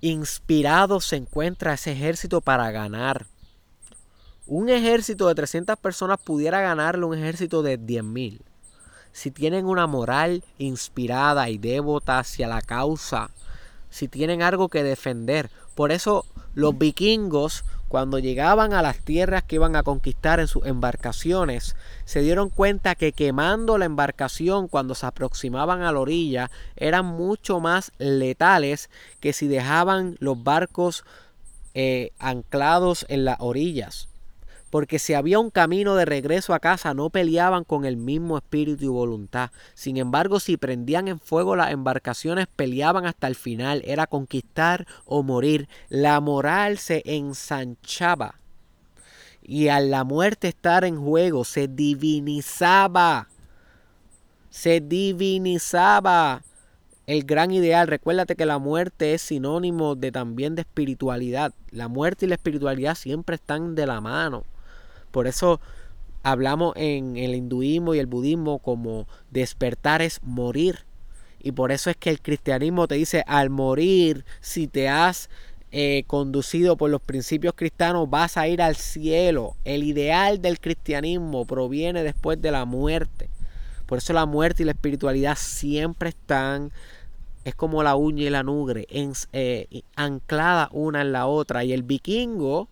inspirado 0.00 1.00
se 1.00 1.16
encuentra 1.16 1.74
ese 1.74 1.92
ejército 1.92 2.40
para 2.40 2.70
ganar. 2.72 3.26
Un 4.46 4.68
ejército 4.68 5.28
de 5.28 5.34
300 5.34 5.78
personas 5.78 6.18
pudiera 6.20 6.60
ganarle 6.60 7.04
un 7.04 7.16
ejército 7.16 7.62
de 7.62 7.78
10.000. 7.78 8.40
si 9.12 9.30
tienen 9.30 9.66
una 9.66 9.86
moral 9.86 10.44
inspirada 10.58 11.48
y 11.48 11.58
devota 11.58 12.18
hacia 12.18 12.46
la 12.48 12.62
causa, 12.62 13.30
si 13.90 14.08
tienen 14.08 14.42
algo 14.42 14.68
que 14.68 14.82
defender. 14.82 15.50
Por 15.74 15.92
eso 15.92 16.24
los 16.54 16.76
vikingos, 16.76 17.64
cuando 17.88 18.18
llegaban 18.18 18.72
a 18.72 18.82
las 18.82 18.98
tierras 18.98 19.42
que 19.42 19.56
iban 19.56 19.74
a 19.74 19.82
conquistar 19.82 20.40
en 20.40 20.46
sus 20.46 20.64
embarcaciones, 20.66 21.74
se 22.04 22.20
dieron 22.20 22.50
cuenta 22.50 22.94
que 22.94 23.12
quemando 23.12 23.78
la 23.78 23.86
embarcación 23.86 24.68
cuando 24.68 24.94
se 24.94 25.06
aproximaban 25.06 25.82
a 25.82 25.92
la 25.92 26.00
orilla 26.00 26.50
eran 26.76 27.06
mucho 27.06 27.60
más 27.60 27.92
letales 27.98 28.90
que 29.20 29.32
si 29.32 29.48
dejaban 29.48 30.16
los 30.20 30.42
barcos 30.42 31.04
eh, 31.74 32.12
anclados 32.18 33.06
en 33.08 33.24
las 33.24 33.36
orillas 33.40 34.08
porque 34.70 34.98
si 34.98 35.14
había 35.14 35.38
un 35.38 35.50
camino 35.50 35.94
de 35.94 36.04
regreso 36.04 36.54
a 36.54 36.60
casa 36.60 36.94
no 36.94 37.10
peleaban 37.10 37.64
con 37.64 37.84
el 37.84 37.96
mismo 37.96 38.36
espíritu 38.36 38.84
y 38.84 38.88
voluntad. 38.88 39.50
Sin 39.74 39.96
embargo, 39.96 40.40
si 40.40 40.56
prendían 40.56 41.08
en 41.08 41.18
fuego 41.18 41.56
las 41.56 41.72
embarcaciones, 41.72 42.46
peleaban 42.54 43.06
hasta 43.06 43.26
el 43.26 43.34
final, 43.34 43.82
era 43.86 44.06
conquistar 44.06 44.86
o 45.04 45.22
morir. 45.22 45.68
La 45.88 46.20
moral 46.20 46.78
se 46.78 47.02
ensanchaba 47.04 48.36
y 49.48 49.68
a 49.68 49.80
la 49.80 50.04
muerte 50.04 50.48
estar 50.48 50.84
en 50.84 51.02
juego 51.02 51.42
se 51.42 51.68
divinizaba. 51.68 53.28
Se 54.50 54.80
divinizaba 54.80 56.42
el 57.06 57.24
gran 57.24 57.50
ideal. 57.50 57.88
Recuérdate 57.88 58.36
que 58.36 58.44
la 58.44 58.58
muerte 58.58 59.14
es 59.14 59.22
sinónimo 59.22 59.94
de 59.94 60.12
también 60.12 60.54
de 60.54 60.62
espiritualidad. 60.62 61.54
La 61.70 61.88
muerte 61.88 62.26
y 62.26 62.28
la 62.28 62.34
espiritualidad 62.34 62.94
siempre 62.94 63.36
están 63.36 63.74
de 63.74 63.86
la 63.86 64.02
mano. 64.02 64.44
Por 65.18 65.26
eso 65.26 65.60
hablamos 66.22 66.74
en 66.76 67.16
el 67.16 67.34
hinduismo 67.34 67.92
y 67.92 67.98
el 67.98 68.06
budismo 68.06 68.60
como 68.60 69.08
despertar 69.32 70.00
es 70.00 70.20
morir. 70.22 70.84
Y 71.42 71.50
por 71.50 71.72
eso 71.72 71.90
es 71.90 71.96
que 71.96 72.10
el 72.10 72.22
cristianismo 72.22 72.86
te 72.86 72.94
dice, 72.94 73.24
al 73.26 73.50
morir, 73.50 74.24
si 74.40 74.68
te 74.68 74.88
has 74.88 75.28
eh, 75.72 76.04
conducido 76.06 76.76
por 76.76 76.90
los 76.90 77.00
principios 77.00 77.54
cristianos, 77.56 78.08
vas 78.08 78.36
a 78.36 78.46
ir 78.46 78.62
al 78.62 78.76
cielo. 78.76 79.56
El 79.64 79.82
ideal 79.82 80.40
del 80.40 80.60
cristianismo 80.60 81.46
proviene 81.46 82.04
después 82.04 82.40
de 82.40 82.52
la 82.52 82.64
muerte. 82.64 83.28
Por 83.86 83.98
eso 83.98 84.12
la 84.12 84.24
muerte 84.24 84.62
y 84.62 84.66
la 84.66 84.72
espiritualidad 84.72 85.36
siempre 85.36 86.10
están, 86.10 86.70
es 87.44 87.56
como 87.56 87.82
la 87.82 87.96
uña 87.96 88.22
y 88.22 88.30
la 88.30 88.44
nugre, 88.44 88.86
en, 88.88 89.14
eh, 89.32 89.82
anclada 89.96 90.68
una 90.70 91.00
en 91.00 91.10
la 91.10 91.26
otra. 91.26 91.64
Y 91.64 91.72
el 91.72 91.82
vikingo 91.82 92.68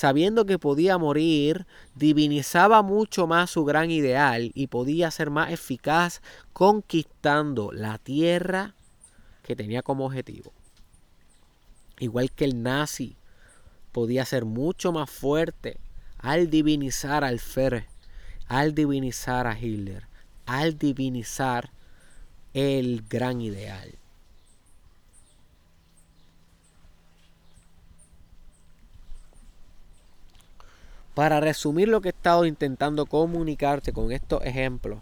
sabiendo 0.00 0.46
que 0.46 0.58
podía 0.58 0.96
morir, 0.96 1.66
divinizaba 1.94 2.80
mucho 2.80 3.26
más 3.26 3.50
su 3.50 3.66
gran 3.66 3.90
ideal 3.90 4.50
y 4.54 4.68
podía 4.68 5.10
ser 5.10 5.28
más 5.28 5.52
eficaz 5.52 6.22
conquistando 6.54 7.70
la 7.70 7.98
tierra 7.98 8.74
que 9.42 9.54
tenía 9.54 9.82
como 9.82 10.06
objetivo. 10.06 10.54
Igual 11.98 12.32
que 12.32 12.46
el 12.46 12.62
nazi 12.62 13.18
podía 13.92 14.24
ser 14.24 14.46
mucho 14.46 14.90
más 14.90 15.10
fuerte 15.10 15.78
al 16.16 16.48
divinizar 16.48 17.22
al 17.22 17.38
Führer, 17.38 17.84
al 18.46 18.74
divinizar 18.74 19.46
a 19.46 19.58
Hitler, 19.58 20.06
al 20.46 20.78
divinizar 20.78 21.72
el 22.54 23.04
gran 23.06 23.42
ideal. 23.42 23.99
Para 31.14 31.40
resumir 31.40 31.88
lo 31.88 32.00
que 32.00 32.08
he 32.08 32.12
estado 32.12 32.46
intentando 32.46 33.06
comunicarte 33.06 33.92
con 33.92 34.12
estos 34.12 34.44
ejemplos, 34.44 35.00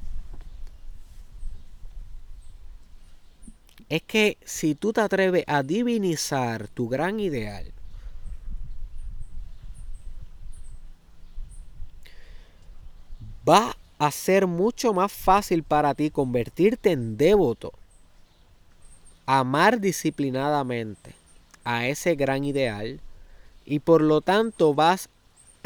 es 3.88 4.02
que 4.02 4.36
si 4.44 4.74
tú 4.74 4.92
te 4.92 5.00
atreves 5.00 5.44
a 5.46 5.62
divinizar 5.62 6.68
tu 6.68 6.88
gran 6.88 7.20
ideal, 7.20 7.72
va 13.48 13.76
a 13.98 14.10
ser 14.10 14.46
mucho 14.46 14.92
más 14.92 15.10
fácil 15.10 15.62
para 15.62 15.94
ti 15.94 16.10
convertirte 16.10 16.92
en 16.92 17.16
devoto, 17.16 17.72
amar 19.26 19.80
disciplinadamente 19.80 21.14
a 21.64 21.86
ese 21.86 22.14
gran 22.14 22.44
ideal 22.44 23.00
y 23.64 23.80
por 23.80 24.02
lo 24.02 24.20
tanto 24.20 24.74
vas 24.74 25.08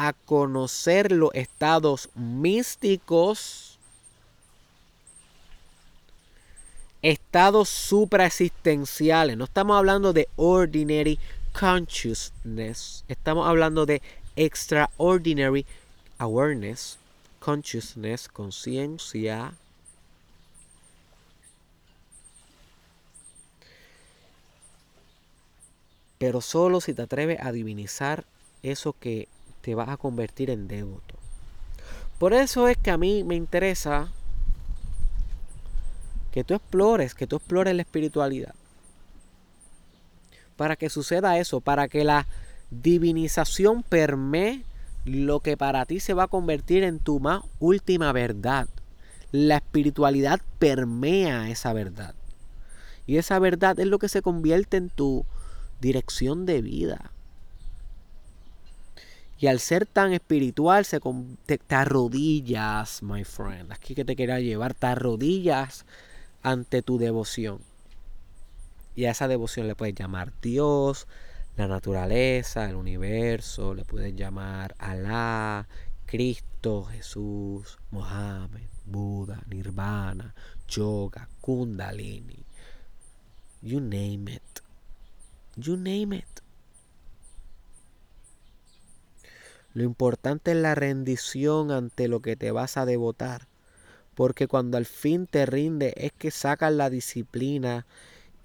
a 0.05 0.15
conocer 0.15 1.13
los 1.13 1.31
estados 1.33 2.09
místicos, 2.17 3.79
estados 7.03 7.69
supraexistenciales. 7.69 9.37
No 9.37 9.45
estamos 9.45 9.77
hablando 9.77 10.13
de 10.13 10.29
ordinary 10.35 11.21
consciousness, 11.53 13.05
estamos 13.07 13.47
hablando 13.47 13.87
de 13.87 14.03
extraordinary 14.35 15.65
awareness, 16.19 16.99
consciousness, 17.39 18.27
conciencia. 18.27 19.55
Pero 26.19 26.41
solo 26.41 26.81
si 26.81 26.93
te 26.93 27.03
atreves 27.03 27.39
a 27.41 27.53
divinizar 27.53 28.25
eso 28.65 28.97
que 28.99 29.29
te 29.63 29.75
vas 29.75 29.89
a 29.89 29.97
convertir 29.97 30.51
en 30.51 30.69
devoto. 30.69 31.15
Por 32.19 32.35
eso 32.35 32.69
es 32.69 32.77
que 32.77 32.91
a 32.91 32.99
mí 32.99 33.25
me 33.25 33.35
interesa 33.35 34.09
que 36.31 36.45
tú 36.45 36.55
explores, 36.55 37.15
que 37.15 37.27
tú 37.27 37.37
explores 37.37 37.75
la 37.75 37.83
espiritualidad. 37.83 38.55
Para 40.57 40.77
que 40.77 40.91
suceda 40.91 41.39
eso, 41.39 41.61
para 41.61 41.89
que 41.89 42.05
la 42.05 42.27
divinización 42.71 43.83
permee 43.83 44.65
lo 45.05 45.41
que 45.41 45.57
para 45.57 45.85
ti 45.85 46.01
se 46.01 46.15
va 46.15 46.25
a 46.25 46.29
convertir 46.29 46.85
en 46.85 46.99
tu 46.99 47.21
más 47.21 47.43
última 47.59 48.13
verdad. 48.13 48.69
La 49.31 49.57
espiritualidad 49.57 50.41
permea 50.59 51.51
esa 51.51 51.73
verdad. 51.73 52.15
Y 53.07 53.17
esa 53.17 53.39
verdad 53.39 53.79
es 53.79 53.87
lo 53.87 53.99
que 53.99 54.09
se 54.09 54.23
convierte 54.23 54.77
en 54.77 54.91
tu 54.91 55.27
dirección 55.81 56.47
de 56.47 56.63
vida. 56.63 57.12
Y 59.43 59.49
al 59.49 59.59
ser 59.59 59.87
tan 59.87 60.13
espiritual, 60.13 60.85
se 60.85 61.01
te, 61.47 61.59
te, 61.59 61.75
arrodillas, 61.75 63.03
my 63.03 63.25
friend. 63.25 63.73
Aquí 63.73 63.97
que 63.97 64.05
te 64.05 64.15
quería 64.15 64.39
llevar, 64.39 64.73
te 64.73 64.87
arrodillas 64.87 65.85
ante 66.45 66.81
tu 66.81 66.97
devoción. 66.97 67.59
Y 68.95 69.07
a 69.07 69.11
esa 69.11 69.27
devoción 69.27 69.67
le 69.67 69.75
puedes 69.75 69.97
llamar 69.97 70.33
Dios, 70.41 71.09
la 71.57 71.67
naturaleza, 71.67 72.71
el 72.71 72.77
universo, 72.77 73.75
le 73.75 73.85
puedes 73.85 74.15
llamar 74.15 74.77
Alá, 74.79 75.67
Cristo, 76.07 76.85
Jesús, 76.85 77.79
Mohammed, 77.91 78.69
Buda, 78.85 79.43
Nirvana, 79.49 80.37
Yoga, 80.69 81.29
Kundalini. 81.41 82.47
You 83.61 83.81
name 83.81 84.35
it. 84.35 84.61
You 85.57 85.77
name 85.77 86.15
it. 86.15 86.42
Lo 89.75 89.83
importante 89.85 90.53
es 90.53 90.57
la 90.57 90.75
rendición 90.75 91.71
ante 91.71 92.09
lo 92.09 92.21
que 92.21 92.37
te 92.37 92.51
vas 92.51 92.77
a 92.77 92.85
devotar. 92.85 93.49
Porque 94.15 94.47
cuando 94.47 94.77
al 94.77 94.85
fin 94.85 95.27
te 95.27 95.47
rinde 95.47 95.95
es 95.97 96.13
que 96.13 96.31
sacas 96.31 96.73
la 96.73 96.91
disciplina 96.91 97.87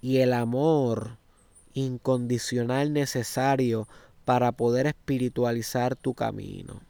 y 0.00 0.18
el 0.18 0.32
amor 0.32 1.18
incondicional 1.74 2.92
necesario 2.92 3.86
para 4.24 4.52
poder 4.52 4.86
espiritualizar 4.86 5.96
tu 5.96 6.14
camino. 6.14 6.80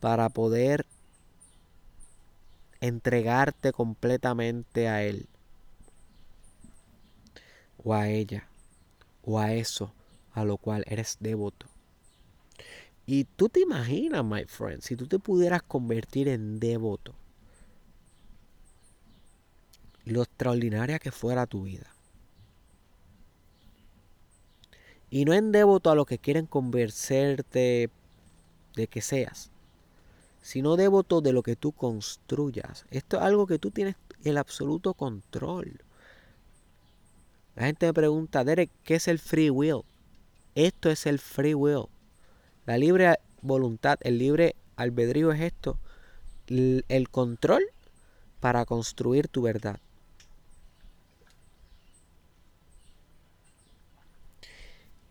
Para 0.00 0.28
poder 0.28 0.84
entregarte 2.80 3.72
completamente 3.72 4.88
a 4.88 5.02
Él. 5.02 5.26
O 7.82 7.94
a 7.94 8.08
ella. 8.10 8.46
O 9.24 9.38
a 9.38 9.54
eso 9.54 9.92
a 10.34 10.44
lo 10.44 10.58
cual 10.58 10.84
eres 10.86 11.16
devoto. 11.20 11.73
Y 13.06 13.24
tú 13.24 13.48
te 13.48 13.60
imaginas, 13.60 14.24
my 14.24 14.44
friend, 14.44 14.80
si 14.80 14.96
tú 14.96 15.06
te 15.06 15.18
pudieras 15.18 15.62
convertir 15.62 16.28
en 16.28 16.58
devoto, 16.58 17.14
lo 20.04 20.22
extraordinaria 20.22 20.98
que 20.98 21.10
fuera 21.10 21.46
tu 21.46 21.64
vida. 21.64 21.94
Y 25.10 25.24
no 25.24 25.32
en 25.32 25.52
devoto 25.52 25.90
a 25.90 25.94
lo 25.94 26.06
que 26.06 26.18
quieren 26.18 26.46
convencerte 26.46 27.90
de 28.74 28.86
que 28.86 29.00
seas, 29.00 29.50
sino 30.40 30.76
devoto 30.76 31.20
de 31.20 31.32
lo 31.32 31.42
que 31.42 31.56
tú 31.56 31.72
construyas. 31.72 32.86
Esto 32.90 33.18
es 33.18 33.22
algo 33.22 33.46
que 33.46 33.58
tú 33.58 33.70
tienes 33.70 33.96
el 34.24 34.38
absoluto 34.38 34.94
control. 34.94 35.80
La 37.54 37.66
gente 37.66 37.86
me 37.86 37.94
pregunta, 37.94 38.42
Derek, 38.44 38.70
¿qué 38.82 38.96
es 38.96 39.06
el 39.06 39.18
free 39.18 39.50
will? 39.50 39.82
Esto 40.54 40.90
es 40.90 41.06
el 41.06 41.18
free 41.18 41.54
will. 41.54 41.86
La 42.66 42.78
libre 42.78 43.16
voluntad, 43.42 43.98
el 44.02 44.18
libre 44.18 44.54
albedrío 44.76 45.32
es 45.32 45.40
esto. 45.40 45.78
El 46.46 47.08
control 47.10 47.62
para 48.40 48.64
construir 48.64 49.28
tu 49.28 49.42
verdad. 49.42 49.80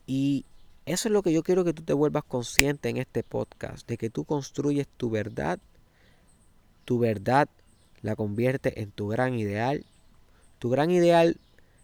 Y 0.06 0.46
eso 0.86 1.08
es 1.08 1.14
lo 1.14 1.24
que 1.24 1.32
yo 1.32 1.44
quiero 1.44 1.64
que 1.64 1.74
tú 1.74 1.84
te 1.84 1.94
vuelvas 1.94 2.24
consciente 2.24 2.90
en 2.90 2.98
este 2.98 3.24
podcast, 3.24 3.88
de 3.88 3.98
que 3.98 4.10
tú 4.10 4.26
construyes 4.26 4.88
tu 4.98 5.10
verdad, 5.10 5.60
tu 6.86 7.00
verdad 7.00 7.48
la 8.02 8.16
convierte 8.16 8.82
en 8.82 8.92
tu 8.92 9.08
gran 9.08 9.40
ideal, 9.40 9.86
tu 10.60 10.70
gran 10.70 10.92
ideal 10.92 11.38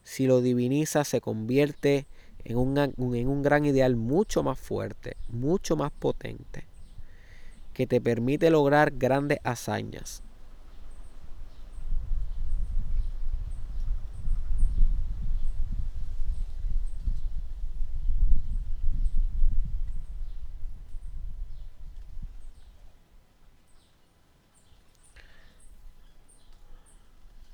si 0.03 0.28
lo 0.28 0.41
divinizas 0.41 1.07
se 1.07 1.22
convierte 1.22 1.97
en 1.97 2.05
un, 2.46 2.78
en 2.78 3.28
un 3.28 3.42
gran 3.42 3.66
ideal 3.66 3.96
mucho 3.96 4.44
más 4.44 4.60
fuerte, 4.60 5.18
mucho 5.30 5.76
más 5.76 5.92
potente, 5.92 6.66
que 7.74 7.88
te 7.88 8.02
permite 8.02 8.50
lograr 8.50 8.92
grandes 8.92 9.40
hazañas. 9.44 10.24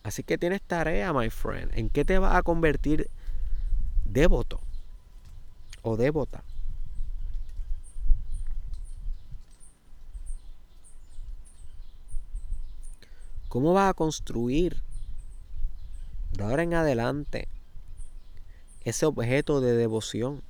Así 0.04 0.22
que 0.22 0.38
tienes 0.38 0.62
tarea, 0.62 1.12
my 1.14 1.32
friend. 1.32 1.72
¿En 1.74 1.90
qué 1.90 2.06
te 2.06 2.20
vas 2.20 2.36
a 2.36 2.44
convertir 2.44 3.10
devoto 4.06 4.62
o 5.86 5.98
devota? 5.98 6.44
¿Cómo 13.48 13.72
vas 13.74 13.92
a 13.92 13.94
construir 13.94 14.82
de 16.34 16.44
ahora 16.44 16.64
en 16.64 16.74
adelante 16.74 17.48
ese 18.84 19.06
objeto 19.06 19.62
de 19.62 19.78
devoción? 19.78 20.44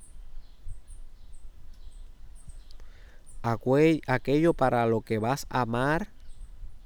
Aquello 3.43 4.53
para 4.55 4.87
lo 4.87 5.01
que 5.01 5.19
vas 5.19 5.45
a 5.49 5.61
amar 5.61 6.07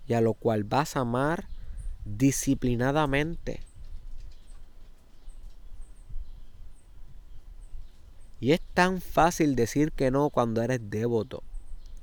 y 0.08 0.14
a 0.14 0.22
lo 0.22 0.34
cual 0.34 0.66
vas 0.66 0.97
a 0.97 1.02
amar 1.02 1.47
disciplinadamente. 2.04 3.68
Y 8.39 8.53
es 8.53 8.61
tan 8.73 9.01
fácil 9.01 9.55
decir 9.55 9.91
que 9.91 10.11
no 10.11 10.29
cuando 10.29 10.61
eres 10.61 10.79
devoto. 10.89 11.43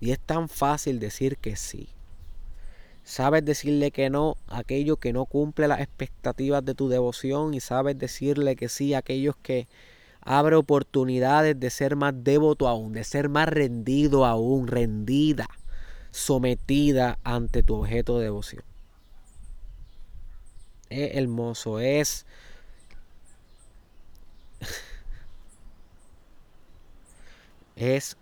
Y 0.00 0.10
es 0.10 0.18
tan 0.18 0.48
fácil 0.48 1.00
decir 1.00 1.38
que 1.38 1.56
sí. 1.56 1.88
Sabes 3.04 3.44
decirle 3.44 3.90
que 3.90 4.10
no 4.10 4.36
a 4.48 4.58
aquello 4.58 4.96
que 4.96 5.12
no 5.12 5.26
cumple 5.26 5.68
las 5.68 5.80
expectativas 5.80 6.64
de 6.64 6.74
tu 6.74 6.88
devoción 6.88 7.54
y 7.54 7.60
sabes 7.60 7.98
decirle 7.98 8.56
que 8.56 8.68
sí 8.68 8.94
a 8.94 8.98
aquellos 8.98 9.36
que 9.36 9.68
abre 10.20 10.56
oportunidades 10.56 11.58
de 11.58 11.70
ser 11.70 11.94
más 11.94 12.12
devoto 12.16 12.68
aún, 12.68 12.92
de 12.92 13.04
ser 13.04 13.28
más 13.28 13.48
rendido 13.48 14.26
aún, 14.26 14.66
rendida, 14.66 15.46
sometida 16.10 17.18
ante 17.22 17.62
tu 17.62 17.76
objeto 17.76 18.18
de 18.18 18.24
devoción 18.24 18.64
es 20.90 21.16
hermoso, 21.16 21.80
es... 21.80 22.26
es 27.76 28.16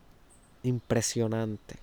impresionante. 0.63 1.77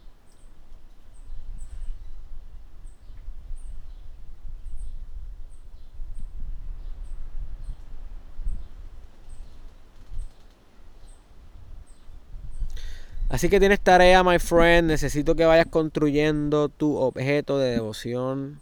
Así 13.29 13.47
que 13.49 13.59
tienes 13.59 13.79
tarea, 13.79 14.23
my 14.23 14.39
friend. 14.39 14.89
Necesito 14.89 15.35
que 15.35 15.45
vayas 15.45 15.65
construyendo 15.67 16.67
tu 16.67 16.97
objeto 16.97 17.57
de 17.57 17.71
devoción 17.71 18.59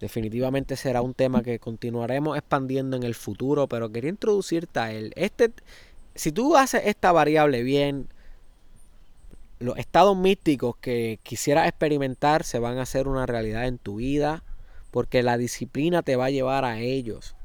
Definitivamente 0.00 0.76
será 0.76 1.00
un 1.00 1.14
tema 1.14 1.42
que 1.42 1.58
continuaremos 1.58 2.36
expandiendo 2.36 2.96
en 2.96 3.02
el 3.02 3.14
futuro, 3.14 3.66
pero 3.66 3.90
quería 3.90 4.10
introducirte 4.10 4.78
a 4.78 4.92
él. 4.92 5.12
Este, 5.16 5.52
si 6.16 6.32
tú 6.32 6.56
haces 6.56 6.82
esta 6.84 7.12
variable 7.12 7.62
bien, 7.62 8.08
los 9.58 9.78
estados 9.78 10.16
místicos 10.16 10.76
que 10.76 11.18
quisieras 11.22 11.68
experimentar 11.68 12.44
se 12.44 12.58
van 12.58 12.78
a 12.78 12.82
hacer 12.82 13.08
una 13.08 13.26
realidad 13.26 13.66
en 13.66 13.78
tu 13.78 13.96
vida, 13.96 14.42
porque 14.90 15.22
la 15.22 15.38
disciplina 15.38 16.02
te 16.02 16.16
va 16.16 16.26
a 16.26 16.30
llevar 16.30 16.64
a 16.64 16.80
ellos. 16.80 17.36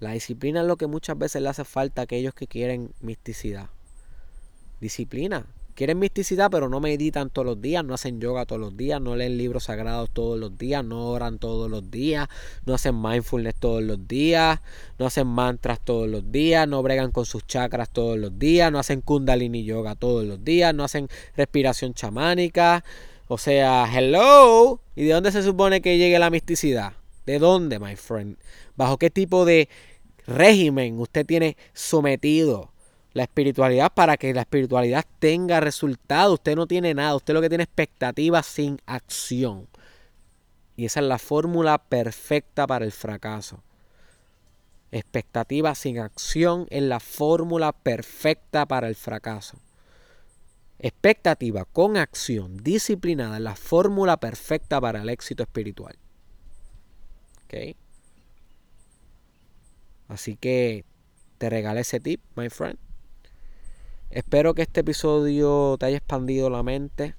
La 0.00 0.12
disciplina 0.12 0.60
es 0.60 0.66
lo 0.66 0.76
que 0.76 0.86
muchas 0.86 1.18
veces 1.18 1.42
le 1.42 1.48
hace 1.48 1.64
falta 1.64 2.02
a 2.02 2.04
aquellos 2.04 2.34
que 2.34 2.46
quieren 2.46 2.94
misticidad. 3.00 3.70
Disciplina. 4.80 5.46
Quieren 5.74 5.98
misticidad, 5.98 6.52
pero 6.52 6.68
no 6.68 6.78
meditan 6.78 7.30
todos 7.30 7.46
los 7.46 7.60
días, 7.60 7.84
no 7.84 7.94
hacen 7.94 8.20
yoga 8.20 8.46
todos 8.46 8.60
los 8.60 8.76
días, 8.76 9.00
no 9.00 9.16
leen 9.16 9.36
libros 9.36 9.64
sagrados 9.64 10.08
todos 10.12 10.38
los 10.38 10.56
días, 10.56 10.84
no 10.84 11.08
oran 11.08 11.40
todos 11.40 11.68
los 11.68 11.90
días, 11.90 12.28
no 12.64 12.74
hacen 12.74 13.02
mindfulness 13.02 13.56
todos 13.56 13.82
los 13.82 14.06
días, 14.06 14.60
no 15.00 15.06
hacen 15.06 15.26
mantras 15.26 15.80
todos 15.80 16.08
los 16.08 16.30
días, 16.30 16.68
no 16.68 16.80
bregan 16.80 17.10
con 17.10 17.26
sus 17.26 17.44
chakras 17.44 17.90
todos 17.90 18.16
los 18.16 18.38
días, 18.38 18.70
no 18.70 18.78
hacen 18.78 19.00
kundalini 19.00 19.64
yoga 19.64 19.96
todos 19.96 20.24
los 20.24 20.44
días, 20.44 20.72
no 20.72 20.84
hacen 20.84 21.08
respiración 21.36 21.92
chamánica. 21.92 22.84
O 23.26 23.36
sea, 23.36 23.88
hello. 23.92 24.80
¿Y 24.94 25.04
de 25.04 25.12
dónde 25.12 25.32
se 25.32 25.42
supone 25.42 25.80
que 25.80 25.98
llegue 25.98 26.20
la 26.20 26.30
misticidad? 26.30 26.92
¿De 27.26 27.40
dónde, 27.40 27.80
my 27.80 27.96
friend? 27.96 28.36
¿Bajo 28.76 28.96
qué 28.98 29.10
tipo 29.10 29.44
de 29.44 29.68
régimen 30.26 31.00
usted 31.00 31.26
tiene 31.26 31.56
sometido 31.72 32.73
la 33.14 33.22
espiritualidad 33.22 33.92
para 33.94 34.16
que 34.16 34.34
la 34.34 34.42
espiritualidad 34.42 35.04
tenga 35.20 35.60
resultado. 35.60 36.34
Usted 36.34 36.56
no 36.56 36.66
tiene 36.66 36.92
nada, 36.94 37.14
usted 37.14 37.32
lo 37.32 37.40
que 37.40 37.48
tiene 37.48 37.62
es 37.62 37.68
expectativa 37.68 38.42
sin 38.42 38.80
acción. 38.86 39.68
Y 40.76 40.84
esa 40.86 41.00
es 41.00 41.06
la 41.06 41.18
fórmula 41.18 41.78
perfecta 41.78 42.66
para 42.66 42.84
el 42.84 42.92
fracaso. 42.92 43.62
Expectativa 44.90 45.74
sin 45.76 46.00
acción 46.00 46.66
es 46.70 46.82
la 46.82 47.00
fórmula 47.00 47.72
perfecta 47.72 48.66
para 48.66 48.88
el 48.88 48.96
fracaso. 48.96 49.58
Expectativa 50.80 51.64
con 51.64 51.96
acción 51.96 52.56
disciplinada 52.58 53.36
es 53.36 53.42
la 53.42 53.54
fórmula 53.54 54.16
perfecta 54.18 54.80
para 54.80 55.02
el 55.02 55.08
éxito 55.08 55.44
espiritual. 55.44 55.96
¿Ok? 57.44 57.76
Así 60.08 60.36
que 60.36 60.84
te 61.38 61.48
regalé 61.48 61.82
ese 61.82 62.00
tip, 62.00 62.20
my 62.36 62.50
friend. 62.50 62.78
Espero 64.14 64.54
que 64.54 64.62
este 64.62 64.82
episodio 64.82 65.76
te 65.76 65.86
haya 65.86 65.96
expandido 65.96 66.48
la 66.48 66.62
mente. 66.62 67.16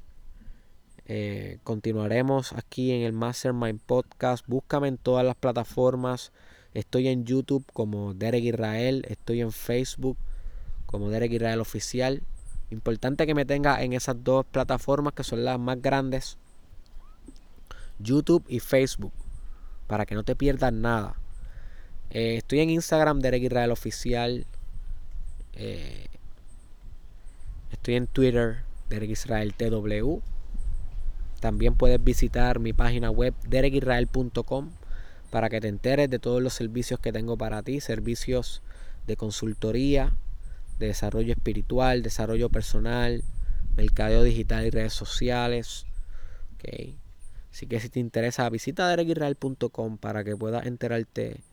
Eh, 1.07 1.57
continuaremos 1.65 2.53
aquí 2.53 2.93
en 2.93 3.01
el 3.01 3.11
Mastermind 3.11 3.81
Podcast. 3.81 4.47
Búscame 4.47 4.87
en 4.87 4.97
todas 4.97 5.25
las 5.25 5.35
plataformas. 5.35 6.31
Estoy 6.73 7.09
en 7.09 7.25
YouTube 7.25 7.65
como 7.73 8.13
Derek 8.13 8.45
Israel. 8.45 9.05
Estoy 9.09 9.41
en 9.41 9.51
Facebook 9.51 10.17
como 10.85 11.09
Derek 11.09 11.33
Israel 11.33 11.59
Oficial. 11.59 12.23
Importante 12.71 13.27
que 13.27 13.35
me 13.35 13.43
tenga 13.43 13.83
en 13.83 13.91
esas 13.91 14.23
dos 14.23 14.45
plataformas 14.45 15.11
que 15.11 15.25
son 15.25 15.43
las 15.43 15.59
más 15.59 15.81
grandes. 15.81 16.37
YouTube 17.99 18.45
y 18.47 18.61
Facebook. 18.61 19.11
Para 19.87 20.05
que 20.05 20.15
no 20.15 20.23
te 20.23 20.37
pierdas 20.37 20.71
nada. 20.71 21.17
Eh, 22.09 22.37
estoy 22.37 22.61
en 22.61 22.69
Instagram 22.69 23.19
Derek 23.19 23.43
Israel 23.43 23.71
Oficial. 23.71 24.45
Eh, 25.55 26.07
Estoy 27.75 27.95
en 27.95 28.07
Twitter, 28.07 28.63
Derek 28.89 29.15
TW. 29.57 30.19
También 31.39 31.75
puedes 31.75 32.03
visitar 32.03 32.57
mi 32.57 32.73
página 32.73 33.11
web 33.11 33.35
derekisrael.com 33.47 34.71
para 35.29 35.49
que 35.49 35.61
te 35.61 35.67
enteres 35.67 36.09
de 36.09 36.17
todos 36.17 36.41
los 36.41 36.53
servicios 36.53 36.99
que 36.99 37.11
tengo 37.11 37.37
para 37.37 37.61
ti, 37.61 37.81
servicios 37.81 38.63
de 39.05 39.17
consultoría, 39.17 40.15
de 40.79 40.87
desarrollo 40.87 41.33
espiritual, 41.33 42.01
desarrollo 42.01 42.49
personal, 42.49 43.23
mercadeo 43.75 44.23
digital 44.23 44.65
y 44.65 44.71
redes 44.71 44.93
sociales. 44.93 45.85
Okay. 46.55 46.97
Así 47.51 47.67
que 47.67 47.79
si 47.81 47.89
te 47.89 47.99
interesa, 47.99 48.49
visita 48.49 48.87
derekisrael.com 48.87 49.97
para 49.97 50.23
que 50.23 50.35
puedas 50.35 50.65
enterarte 50.65 51.43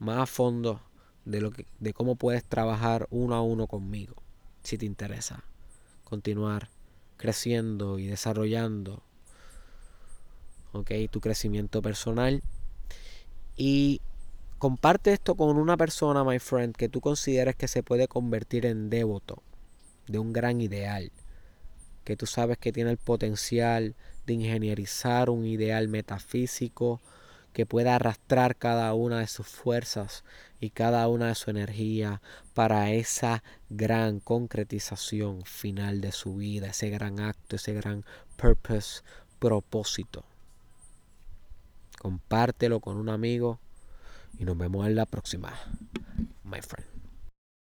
más 0.00 0.18
a 0.18 0.26
fondo 0.26 0.82
de, 1.24 1.40
lo 1.40 1.52
que, 1.52 1.66
de 1.78 1.92
cómo 1.92 2.16
puedes 2.16 2.42
trabajar 2.42 3.06
uno 3.10 3.36
a 3.36 3.42
uno 3.42 3.68
conmigo, 3.68 4.16
si 4.62 4.76
te 4.76 4.86
interesa 4.86 5.44
continuar 6.08 6.68
creciendo 7.16 7.98
y 7.98 8.06
desarrollando 8.06 9.02
tu 11.10 11.20
crecimiento 11.20 11.82
personal. 11.82 12.42
Y 13.56 14.00
comparte 14.58 15.12
esto 15.12 15.34
con 15.34 15.56
una 15.56 15.76
persona 15.76 16.24
my 16.24 16.38
friend 16.38 16.74
que 16.76 16.88
tú 16.88 17.00
consideres 17.00 17.56
que 17.56 17.68
se 17.68 17.82
puede 17.82 18.08
convertir 18.08 18.66
en 18.66 18.88
devoto 18.90 19.42
de 20.06 20.18
un 20.18 20.32
gran 20.32 20.60
ideal 20.60 21.10
que 22.04 22.16
tú 22.16 22.24
sabes 22.24 22.56
que 22.56 22.72
tiene 22.72 22.90
el 22.90 22.96
potencial 22.96 23.94
de 24.24 24.32
ingenierizar 24.32 25.28
un 25.28 25.44
ideal 25.44 25.88
metafísico 25.88 27.02
que 27.58 27.66
pueda 27.66 27.96
arrastrar 27.96 28.54
cada 28.54 28.94
una 28.94 29.18
de 29.18 29.26
sus 29.26 29.48
fuerzas 29.48 30.22
y 30.60 30.70
cada 30.70 31.08
una 31.08 31.26
de 31.26 31.34
su 31.34 31.50
energía 31.50 32.22
para 32.54 32.92
esa 32.92 33.42
gran 33.68 34.20
concretización 34.20 35.42
final 35.44 36.00
de 36.00 36.12
su 36.12 36.36
vida, 36.36 36.68
ese 36.68 36.88
gran 36.88 37.18
acto, 37.18 37.56
ese 37.56 37.74
gran 37.74 38.04
purpose, 38.36 39.02
propósito. 39.40 40.24
Compártelo 41.98 42.78
con 42.78 42.96
un 42.96 43.08
amigo 43.08 43.58
y 44.38 44.44
nos 44.44 44.56
vemos 44.56 44.86
en 44.86 44.94
la 44.94 45.06
próxima, 45.06 45.52
my 46.44 46.62
friend. 46.62 46.97